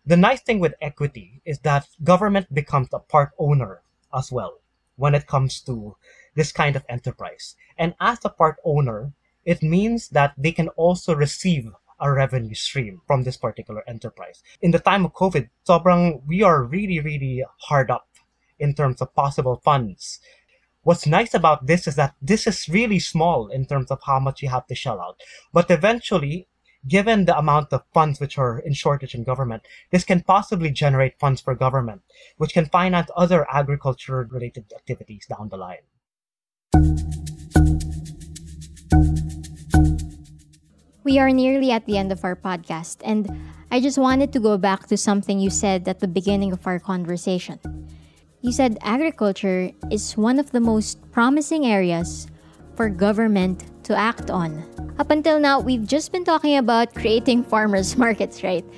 The 0.06 0.16
nice 0.16 0.40
thing 0.40 0.58
with 0.58 0.74
equity 0.80 1.42
is 1.44 1.60
that 1.68 1.86
government 2.02 2.48
becomes 2.54 2.88
a 2.92 2.98
part 2.98 3.36
owner 3.38 3.82
as 4.14 4.32
well 4.32 4.58
when 4.96 5.14
it 5.14 5.28
comes 5.28 5.60
to 5.68 5.96
this 6.34 6.50
kind 6.50 6.74
of 6.74 6.86
enterprise. 6.88 7.54
And 7.76 7.94
as 8.00 8.24
a 8.24 8.32
part 8.32 8.56
owner, 8.64 9.12
it 9.44 9.62
means 9.62 10.08
that 10.16 10.32
they 10.38 10.52
can 10.52 10.68
also 10.80 11.14
receive 11.14 11.68
a 12.00 12.12
revenue 12.12 12.54
stream 12.54 13.00
from 13.06 13.24
this 13.24 13.36
particular 13.36 13.82
enterprise. 13.88 14.42
In 14.62 14.70
the 14.70 14.78
time 14.78 15.04
of 15.04 15.14
COVID, 15.14 15.48
sobrang 15.66 16.22
we 16.26 16.42
are 16.42 16.62
really, 16.62 17.00
really 17.00 17.44
hard 17.68 17.90
up 17.90 18.08
in 18.58 18.74
terms 18.74 19.00
of 19.00 19.14
possible 19.14 19.60
funds 19.64 20.20
What's 20.88 21.06
nice 21.06 21.34
about 21.34 21.66
this 21.66 21.86
is 21.86 21.96
that 21.96 22.14
this 22.22 22.46
is 22.46 22.66
really 22.66 22.98
small 22.98 23.48
in 23.48 23.66
terms 23.66 23.90
of 23.90 24.00
how 24.04 24.18
much 24.18 24.40
you 24.40 24.48
have 24.48 24.66
to 24.68 24.74
shell 24.74 25.02
out. 25.02 25.20
But 25.52 25.70
eventually, 25.70 26.48
given 26.88 27.26
the 27.26 27.36
amount 27.36 27.74
of 27.74 27.82
funds 27.92 28.20
which 28.20 28.38
are 28.38 28.58
in 28.60 28.72
shortage 28.72 29.14
in 29.14 29.22
government, 29.22 29.64
this 29.90 30.04
can 30.04 30.22
possibly 30.22 30.70
generate 30.70 31.18
funds 31.18 31.42
for 31.42 31.54
government, 31.54 32.00
which 32.38 32.54
can 32.54 32.64
finance 32.64 33.10
other 33.14 33.46
agriculture 33.52 34.26
related 34.30 34.72
activities 34.74 35.26
down 35.28 35.50
the 35.50 35.58
line. 35.58 35.84
We 41.08 41.18
are 41.18 41.32
nearly 41.32 41.72
at 41.72 41.86
the 41.86 41.96
end 41.96 42.12
of 42.12 42.20
our 42.20 42.36
podcast, 42.36 43.00
and 43.00 43.32
I 43.72 43.80
just 43.80 43.96
wanted 43.96 44.30
to 44.36 44.40
go 44.40 44.60
back 44.60 44.92
to 44.92 44.96
something 45.00 45.40
you 45.40 45.48
said 45.48 45.88
at 45.88 46.04
the 46.04 46.06
beginning 46.06 46.52
of 46.52 46.66
our 46.66 46.78
conversation. 46.78 47.56
You 48.42 48.52
said 48.52 48.76
agriculture 48.84 49.72
is 49.90 50.18
one 50.20 50.38
of 50.38 50.52
the 50.52 50.60
most 50.60 51.00
promising 51.10 51.64
areas 51.64 52.28
for 52.76 52.90
government 52.92 53.64
to 53.88 53.96
act 53.96 54.28
on. 54.28 54.60
Up 55.00 55.08
until 55.08 55.40
now, 55.40 55.60
we've 55.60 55.88
just 55.88 56.12
been 56.12 56.28
talking 56.28 56.58
about 56.58 56.92
creating 56.92 57.44
farmers 57.44 57.96
markets, 58.04 58.44
right? 58.44 58.68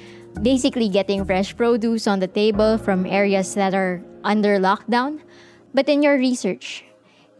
Basically, 0.40 0.86
getting 0.86 1.24
fresh 1.24 1.50
produce 1.56 2.06
on 2.06 2.20
the 2.20 2.30
table 2.30 2.78
from 2.78 3.10
areas 3.10 3.58
that 3.58 3.74
are 3.74 4.00
under 4.22 4.62
lockdown. 4.62 5.18
But 5.74 5.88
in 5.88 6.00
your 6.00 6.14
research, 6.14 6.84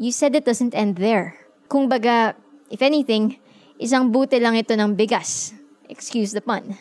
you 0.03 0.11
said 0.11 0.35
it 0.35 0.45
doesn't 0.45 0.75
end 0.75 0.97
there. 0.97 1.39
Kung 1.69 1.89
baga, 1.89 2.35
if 2.75 2.83
anything, 2.83 3.39
isang 3.81 4.13
bute 4.13 4.37
lang 4.37 4.61
ito 4.61 4.77
ng 4.77 4.93
bigas. 4.95 5.57
Excuse 5.89 6.37
the 6.37 6.45
pun. 6.45 6.77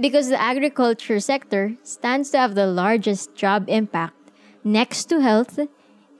Because 0.00 0.32
the 0.32 0.40
agriculture 0.40 1.20
sector 1.20 1.76
stands 1.84 2.32
to 2.32 2.38
have 2.40 2.56
the 2.56 2.66
largest 2.66 3.36
job 3.36 3.68
impact 3.68 4.18
next 4.64 5.06
to 5.08 5.20
health, 5.20 5.58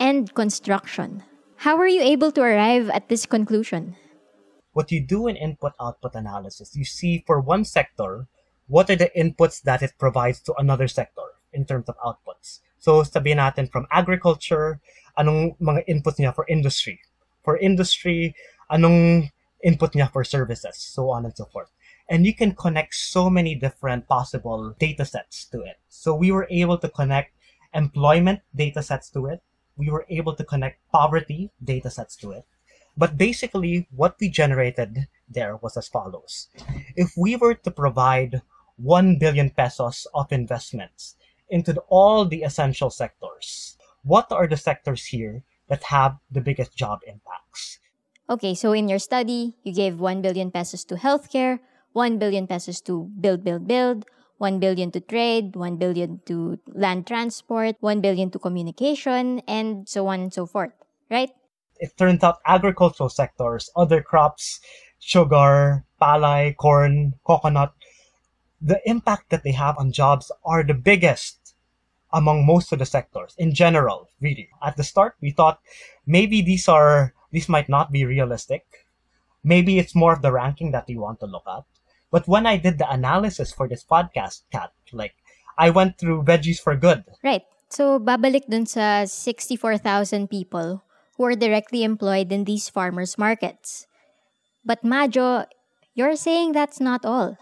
and 0.01 0.35
construction. 0.35 1.23
How 1.67 1.77
were 1.77 1.87
you 1.91 2.03
able 2.03 2.31
to 2.33 2.43
arrive 2.43 2.89
at 2.91 3.09
this 3.09 3.27
conclusion? 3.27 3.97
What 4.73 4.93
you 4.93 5.05
do 5.05 5.27
in 5.27 5.37
input 5.37 5.73
output 5.81 6.15
analysis, 6.15 6.77
you 6.77 6.85
see 6.85 7.25
for 7.27 7.41
one 7.41 7.65
sector, 7.65 8.29
what 8.69 8.89
are 8.91 8.97
the 8.97 9.11
inputs 9.17 9.63
that 9.63 9.83
it 9.83 9.93
provides 9.99 10.41
to 10.43 10.55
another 10.57 10.87
sector 10.87 11.35
in 11.53 11.65
terms 11.65 11.89
of 11.89 11.97
outputs. 11.99 12.61
So 12.79 13.03
sabihin 13.03 13.43
natin 13.43 13.73
from 13.73 13.87
agriculture, 13.91 14.79
anong 15.19 15.59
mga 15.59 15.89
inputs 15.89 16.23
niya 16.23 16.35
for 16.35 16.47
industry. 16.47 17.01
For 17.43 17.59
industry, 17.59 18.37
anong 18.71 19.31
input 19.63 19.93
niya 19.93 20.13
for 20.13 20.25
services, 20.25 20.77
so 20.77 21.11
on 21.11 21.25
and 21.25 21.37
so 21.37 21.45
forth. 21.47 21.71
And 22.09 22.25
you 22.25 22.35
can 22.35 22.55
connect 22.55 22.95
so 22.95 23.29
many 23.29 23.55
different 23.55 24.09
possible 24.09 24.75
data 24.79 25.05
sets 25.05 25.45
to 25.47 25.61
it. 25.63 25.77
So 25.89 26.15
we 26.15 26.33
were 26.33 26.47
able 26.51 26.79
to 26.79 26.89
connect 26.89 27.33
employment 27.75 28.41
data 28.55 28.83
sets 28.83 29.11
to 29.11 29.27
it. 29.27 29.43
We 29.77 29.91
were 29.91 30.07
able 30.09 30.35
to 30.35 30.45
connect 30.45 30.81
poverty 30.91 31.51
data 31.63 31.91
sets 31.91 32.17
to 32.17 32.33
it. 32.33 32.45
But 32.97 33.17
basically, 33.17 33.87
what 33.95 34.17
we 34.21 34.29
generated 34.29 35.07
there 35.29 35.57
was 35.57 35.77
as 35.77 35.87
follows. 35.87 36.49
If 36.97 37.13
we 37.17 37.37
were 37.37 37.55
to 37.55 37.71
provide 37.71 38.43
1 38.77 39.19
billion 39.19 39.51
pesos 39.51 40.07
of 40.15 40.33
investments 40.33 41.17
into 41.49 41.79
all 41.89 42.25
the 42.25 42.43
essential 42.43 42.91
sectors, 42.91 43.77
what 44.03 44.33
are 44.33 44.47
the 44.47 44.57
sectors 44.57 45.07
here 45.07 45.45
that 45.69 45.85
have 45.85 46.19
the 46.31 46.41
biggest 46.41 46.75
job 46.75 47.01
impacts? 47.07 47.79
Okay, 48.31 48.55
so 48.55 48.73
in 48.73 48.89
your 48.89 48.99
study, 48.99 49.57
you 49.65 49.73
gave 49.73 50.01
1 50.01 50.21
billion 50.21 50.51
pesos 50.51 50.85
to 50.85 50.97
healthcare, 50.97 51.61
1 51.93 52.19
billion 52.19 52.47
pesos 52.47 52.81
to 52.83 53.09
build, 53.21 53.43
build, 53.43 53.67
build, 53.67 54.05
1 54.37 54.61
billion 54.61 54.91
to 54.93 55.01
trade, 55.01 55.57
1 55.57 55.77
billion 55.77 56.21
to 56.27 56.59
land 56.69 57.07
transport, 57.07 57.77
1 57.81 58.01
billion 58.01 58.31
to 58.31 58.39
communication, 58.39 59.41
and 59.49 59.89
so 59.89 60.07
on 60.09 60.21
and 60.21 60.35
so 60.35 60.45
forth, 60.45 60.73
right? 61.11 61.31
It 61.81 61.97
turns 61.97 62.23
out 62.23 62.41
agricultural 62.47 63.09
sectors, 63.09 63.71
other 63.75 64.03
crops, 64.03 64.61
sugar, 65.01 65.85
palay, 66.01 66.55
corn, 66.55 67.15
coconut, 67.25 67.73
the 68.61 68.81
impact 68.85 69.31
that 69.31 69.43
they 69.43 69.53
have 69.53 69.79
on 69.79 69.93
jobs 69.93 70.31
are 70.45 70.63
the 70.63 70.75
biggest 70.75 71.55
among 72.13 72.45
most 72.45 72.73
of 72.73 72.79
the 72.79 72.87
sectors 72.87 73.35
in 73.39 73.55
general, 73.55 74.09
really. 74.21 74.49
At 74.63 74.77
the 74.77 74.85
start, 74.85 75.15
we 75.21 75.31
thought 75.31 75.61
maybe 76.07 76.43
these 76.43 76.69
are 76.69 77.15
these 77.31 77.49
might 77.49 77.69
not 77.69 77.93
be 77.93 78.05
realistic. 78.05 78.65
Maybe 79.45 79.79
it's 79.79 79.95
more 79.95 80.13
of 80.13 80.23
the 80.23 80.33
ranking 80.33 80.73
that 80.73 80.87
we 80.89 80.97
want 80.97 81.21
to 81.21 81.27
look 81.27 81.45
at. 81.47 81.65
But 82.11 82.27
when 82.27 82.47
I 82.47 82.57
did 82.57 82.79
the 82.79 82.91
analysis 82.91 83.53
for 83.53 83.69
this 83.69 83.85
podcast, 83.85 84.43
Kat, 84.53 84.73
like 84.93 85.15
I 85.57 85.71
went 85.71 85.99
through 85.99 86.25
Veggies 86.25 86.61
for 86.61 86.77
Good. 86.77 87.05
Right. 87.23 87.45
So 87.69 88.01
babalik 88.01 88.49
dun 88.49 88.65
sa 88.65 89.05
64,000 89.05 90.29
people 90.29 90.83
who 91.17 91.25
are 91.25 91.37
directly 91.37 91.85
employed 91.85 92.33
in 92.33 92.45
these 92.45 92.69
farmers 92.69 93.19
markets. 93.19 93.87
But 94.65 94.85
Majo, 94.85 95.45
you're 95.95 96.17
saying 96.17 96.53
that's 96.53 96.81
not 96.81 97.05
all 97.05 97.37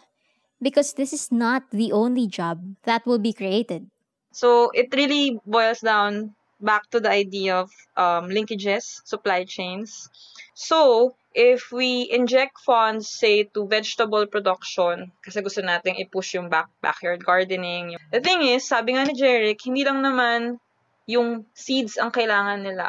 because 0.62 0.94
this 0.94 1.12
is 1.12 1.30
not 1.30 1.70
the 1.70 1.92
only 1.92 2.26
job 2.26 2.76
that 2.84 3.06
will 3.06 3.18
be 3.18 3.32
created. 3.32 3.90
So 4.32 4.70
it 4.70 4.92
really 4.94 5.40
boils 5.44 5.80
down 5.80 6.35
back 6.60 6.88
to 6.90 7.00
the 7.00 7.10
idea 7.10 7.56
of 7.56 7.70
um, 7.96 8.32
linkages, 8.32 9.04
supply 9.04 9.44
chains. 9.44 10.08
So, 10.54 11.14
if 11.36 11.70
we 11.70 12.08
inject 12.10 12.58
funds, 12.64 13.08
say, 13.12 13.44
to 13.52 13.68
vegetable 13.68 14.24
production, 14.26 15.12
kasi 15.20 15.44
gusto 15.44 15.60
natin 15.60 16.00
i-push 16.00 16.40
yung 16.40 16.48
back, 16.48 16.72
backyard 16.80 17.20
gardening. 17.20 18.00
The 18.08 18.24
thing 18.24 18.40
is, 18.40 18.64
sabi 18.64 18.96
nga 18.96 19.04
ni 19.04 19.12
Jeric, 19.12 19.60
hindi 19.68 19.84
lang 19.84 20.00
naman 20.00 20.56
yung 21.04 21.44
seeds 21.52 22.00
ang 22.00 22.08
kailangan 22.08 22.64
nila. 22.64 22.88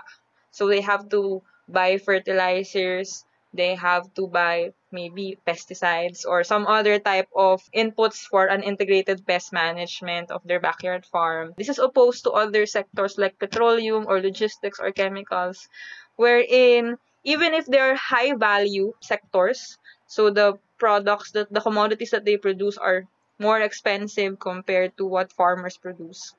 So, 0.56 0.72
they 0.72 0.80
have 0.80 1.12
to 1.12 1.44
buy 1.68 2.00
fertilizers, 2.00 3.27
they 3.58 3.76
have 3.76 4.14
to 4.14 4.28
buy 4.28 4.72
maybe 4.92 5.38
pesticides 5.46 6.24
or 6.26 6.44
some 6.44 6.66
other 6.68 7.00
type 7.00 7.28
of 7.36 7.62
inputs 7.76 8.24
for 8.30 8.46
an 8.46 8.64
integrated 8.64 9.26
pest 9.26 9.52
management 9.52 10.32
of 10.32 10.42
their 10.46 10.60
backyard 10.60 11.06
farm. 11.06 11.54
This 11.58 11.70
is 11.70 11.80
opposed 11.80 12.24
to 12.24 12.32
other 12.32 12.66
sectors 12.66 13.18
like 13.18 13.40
petroleum 13.40 14.06
or 14.08 14.22
logistics 14.22 14.80
or 14.80 14.92
chemicals, 14.92 15.68
wherein 16.16 16.98
even 17.26 17.54
if 17.54 17.66
they 17.66 17.80
are 17.80 17.96
high 17.96 18.34
value 18.36 18.94
sectors, 19.02 19.78
so 20.08 20.30
the 20.30 20.58
products 20.78 21.32
that 21.32 21.52
the 21.52 21.60
commodities 21.60 22.12
that 22.12 22.24
they 22.24 22.38
produce 22.38 22.78
are 22.78 23.04
more 23.40 23.60
expensive 23.60 24.40
compared 24.40 24.98
to 24.98 25.06
what 25.06 25.34
farmers 25.34 25.78
produce. 25.78 26.34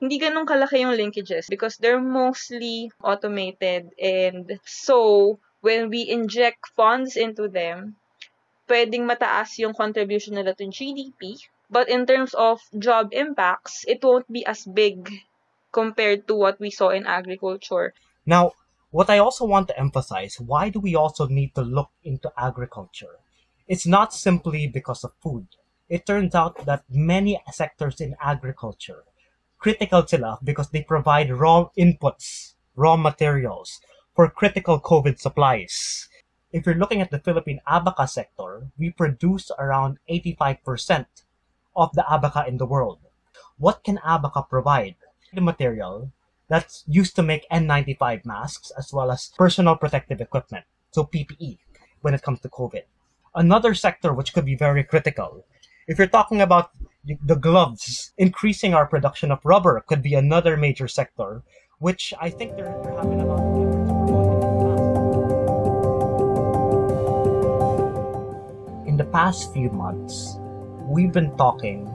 Hindi 0.00 0.18
ganun 0.18 0.48
kalaki 0.48 0.80
yung 0.82 0.96
linkages 0.96 1.46
because 1.46 1.76
they're 1.76 2.00
mostly 2.00 2.90
automated 3.04 3.92
and 4.00 4.58
so 4.64 5.38
when 5.60 5.90
we 5.90 6.08
inject 6.08 6.68
funds 6.74 7.16
into 7.16 7.48
them, 7.48 7.96
pwedeng 8.68 9.04
mataas 9.04 9.58
yung 9.58 9.74
contribution 9.74 10.34
nila 10.34 10.54
to 10.54 10.66
GDP. 10.66 11.36
But 11.70 11.88
in 11.88 12.06
terms 12.06 12.34
of 12.34 12.60
job 12.78 13.10
impacts, 13.12 13.84
it 13.86 14.02
won't 14.02 14.26
be 14.26 14.44
as 14.44 14.66
big 14.66 15.06
compared 15.70 16.26
to 16.26 16.34
what 16.34 16.58
we 16.58 16.70
saw 16.70 16.90
in 16.90 17.06
agriculture. 17.06 17.94
Now, 18.26 18.52
what 18.90 19.08
I 19.08 19.18
also 19.18 19.44
want 19.46 19.68
to 19.68 19.78
emphasize, 19.78 20.40
why 20.40 20.68
do 20.68 20.80
we 20.80 20.96
also 20.96 21.28
need 21.28 21.54
to 21.54 21.62
look 21.62 21.90
into 22.02 22.32
agriculture? 22.36 23.22
It's 23.68 23.86
not 23.86 24.12
simply 24.12 24.66
because 24.66 25.04
of 25.04 25.14
food. 25.22 25.46
It 25.88 26.06
turns 26.06 26.34
out 26.34 26.66
that 26.66 26.82
many 26.90 27.38
sectors 27.52 28.00
in 28.00 28.16
agriculture, 28.20 29.04
critical 29.58 30.06
sila 30.06 30.38
because 30.42 30.70
they 30.70 30.82
provide 30.82 31.30
raw 31.30 31.70
inputs, 31.78 32.54
raw 32.74 32.96
materials 32.96 33.78
for 34.20 34.28
critical 34.28 34.78
COVID 34.78 35.18
supplies. 35.18 36.06
If 36.52 36.66
you're 36.66 36.74
looking 36.74 37.00
at 37.00 37.10
the 37.10 37.20
Philippine 37.20 37.62
abaca 37.66 38.06
sector, 38.06 38.68
we 38.76 38.90
produce 38.90 39.50
around 39.58 39.96
85% 40.10 41.06
of 41.74 41.88
the 41.94 42.04
abaca 42.04 42.44
in 42.46 42.58
the 42.58 42.66
world. 42.66 42.98
What 43.56 43.82
can 43.82 43.98
abaca 44.04 44.42
provide? 44.42 44.96
The 45.32 45.40
material 45.40 46.12
that's 46.48 46.84
used 46.86 47.16
to 47.16 47.22
make 47.22 47.48
N95 47.48 48.26
masks 48.26 48.70
as 48.76 48.92
well 48.92 49.10
as 49.10 49.32
personal 49.38 49.74
protective 49.74 50.20
equipment, 50.20 50.66
so 50.90 51.04
PPE, 51.04 51.56
when 52.02 52.12
it 52.12 52.20
comes 52.20 52.40
to 52.40 52.50
COVID. 52.50 52.82
Another 53.34 53.72
sector 53.72 54.12
which 54.12 54.34
could 54.34 54.44
be 54.44 54.54
very 54.54 54.84
critical, 54.84 55.46
if 55.88 55.96
you're 55.96 56.12
talking 56.12 56.42
about 56.42 56.72
the 57.24 57.36
gloves, 57.36 58.12
increasing 58.18 58.74
our 58.74 58.84
production 58.84 59.32
of 59.32 59.40
rubber 59.44 59.80
could 59.80 60.02
be 60.02 60.12
another 60.12 60.58
major 60.58 60.88
sector, 60.88 61.42
which 61.78 62.12
I 62.20 62.28
think 62.28 62.56
they're, 62.56 62.68
having 63.00 63.22
a 63.22 63.69
past 69.12 69.52
few 69.52 69.70
months, 69.70 70.38
we've 70.86 71.12
been 71.12 71.36
talking 71.36 71.90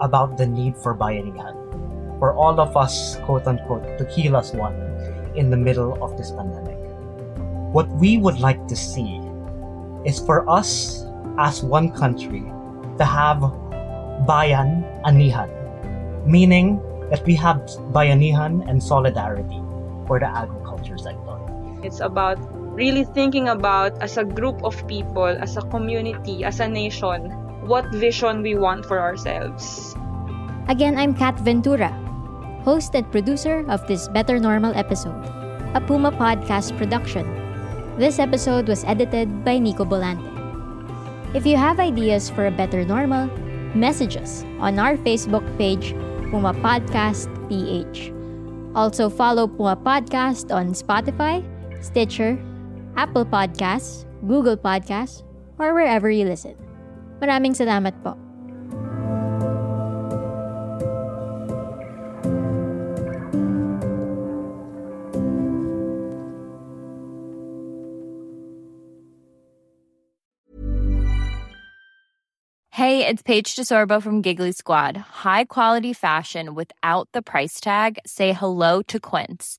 about 0.00 0.36
the 0.36 0.46
need 0.46 0.76
for 0.76 0.94
bayanihan 0.94 1.56
for 2.20 2.34
all 2.34 2.60
of 2.60 2.76
us, 2.76 3.16
quote 3.24 3.46
unquote, 3.46 3.98
to 3.98 4.04
heal 4.12 4.36
us 4.36 4.52
one 4.52 4.76
in 5.34 5.48
the 5.48 5.56
middle 5.56 5.96
of 6.04 6.16
this 6.18 6.30
pandemic. 6.30 6.76
What 7.72 7.88
we 7.96 8.18
would 8.18 8.38
like 8.38 8.68
to 8.68 8.76
see 8.76 9.18
is 10.04 10.20
for 10.20 10.48
us 10.48 11.02
as 11.38 11.62
one 11.62 11.90
country 11.90 12.44
to 12.98 13.04
have 13.04 13.40
bayan 14.28 14.84
anihan, 15.08 15.48
meaning 16.26 16.76
that 17.08 17.24
we 17.24 17.34
have 17.36 17.64
bayanihan 17.96 18.68
and 18.68 18.82
solidarity 18.82 19.62
for 20.06 20.20
the 20.20 20.28
agriculture 20.28 20.98
sector. 20.98 21.39
It's 21.82 22.00
about 22.00 22.36
really 22.76 23.04
thinking 23.04 23.48
about 23.48 23.96
as 24.02 24.16
a 24.16 24.24
group 24.24 24.62
of 24.62 24.76
people, 24.86 25.26
as 25.26 25.56
a 25.56 25.62
community, 25.72 26.44
as 26.44 26.60
a 26.60 26.68
nation, 26.68 27.32
what 27.64 27.88
vision 27.92 28.42
we 28.42 28.54
want 28.54 28.84
for 28.84 29.00
ourselves. 29.00 29.96
Again, 30.68 30.96
I'm 30.98 31.14
Kat 31.14 31.40
Ventura, 31.40 31.90
host 32.64 32.94
and 32.94 33.10
producer 33.10 33.64
of 33.68 33.80
this 33.88 34.08
Better 34.08 34.38
Normal 34.38 34.76
episode, 34.76 35.24
a 35.74 35.80
Puma 35.80 36.12
podcast 36.12 36.76
production. 36.76 37.24
This 37.96 38.18
episode 38.18 38.68
was 38.68 38.84
edited 38.84 39.44
by 39.44 39.58
Nico 39.58 39.84
Bolante. 39.84 40.28
If 41.34 41.46
you 41.46 41.56
have 41.56 41.80
ideas 41.80 42.28
for 42.28 42.46
a 42.46 42.50
better 42.50 42.84
normal, 42.84 43.26
message 43.74 44.16
us 44.16 44.44
on 44.60 44.78
our 44.78 44.96
Facebook 44.96 45.44
page, 45.58 45.92
Puma 46.30 46.54
Podcast 46.54 47.30
PH. 47.48 48.12
Also 48.74 49.10
follow 49.10 49.46
Puma 49.48 49.74
Podcast 49.76 50.54
on 50.54 50.70
Spotify, 50.70 51.42
Stitcher, 51.80 52.38
Apple 52.96 53.24
Podcasts, 53.24 54.04
Google 54.26 54.56
Podcasts, 54.56 55.24
or 55.58 55.74
wherever 55.74 56.10
you 56.10 56.24
listen. 56.24 56.54
Maraming 57.20 57.56
salamat 57.56 57.96
po. 58.04 58.16
Hey, 72.80 73.04
it's 73.06 73.20
Paige 73.20 73.56
DeSorbo 73.56 74.00
from 74.00 74.22
Giggly 74.22 74.52
Squad. 74.52 74.96
High 74.96 75.44
quality 75.44 75.92
fashion 75.92 76.54
without 76.54 77.08
the 77.12 77.20
price 77.20 77.60
tag. 77.60 77.98
Say 78.06 78.32
hello 78.32 78.80
to 78.88 78.98
Quince. 78.98 79.58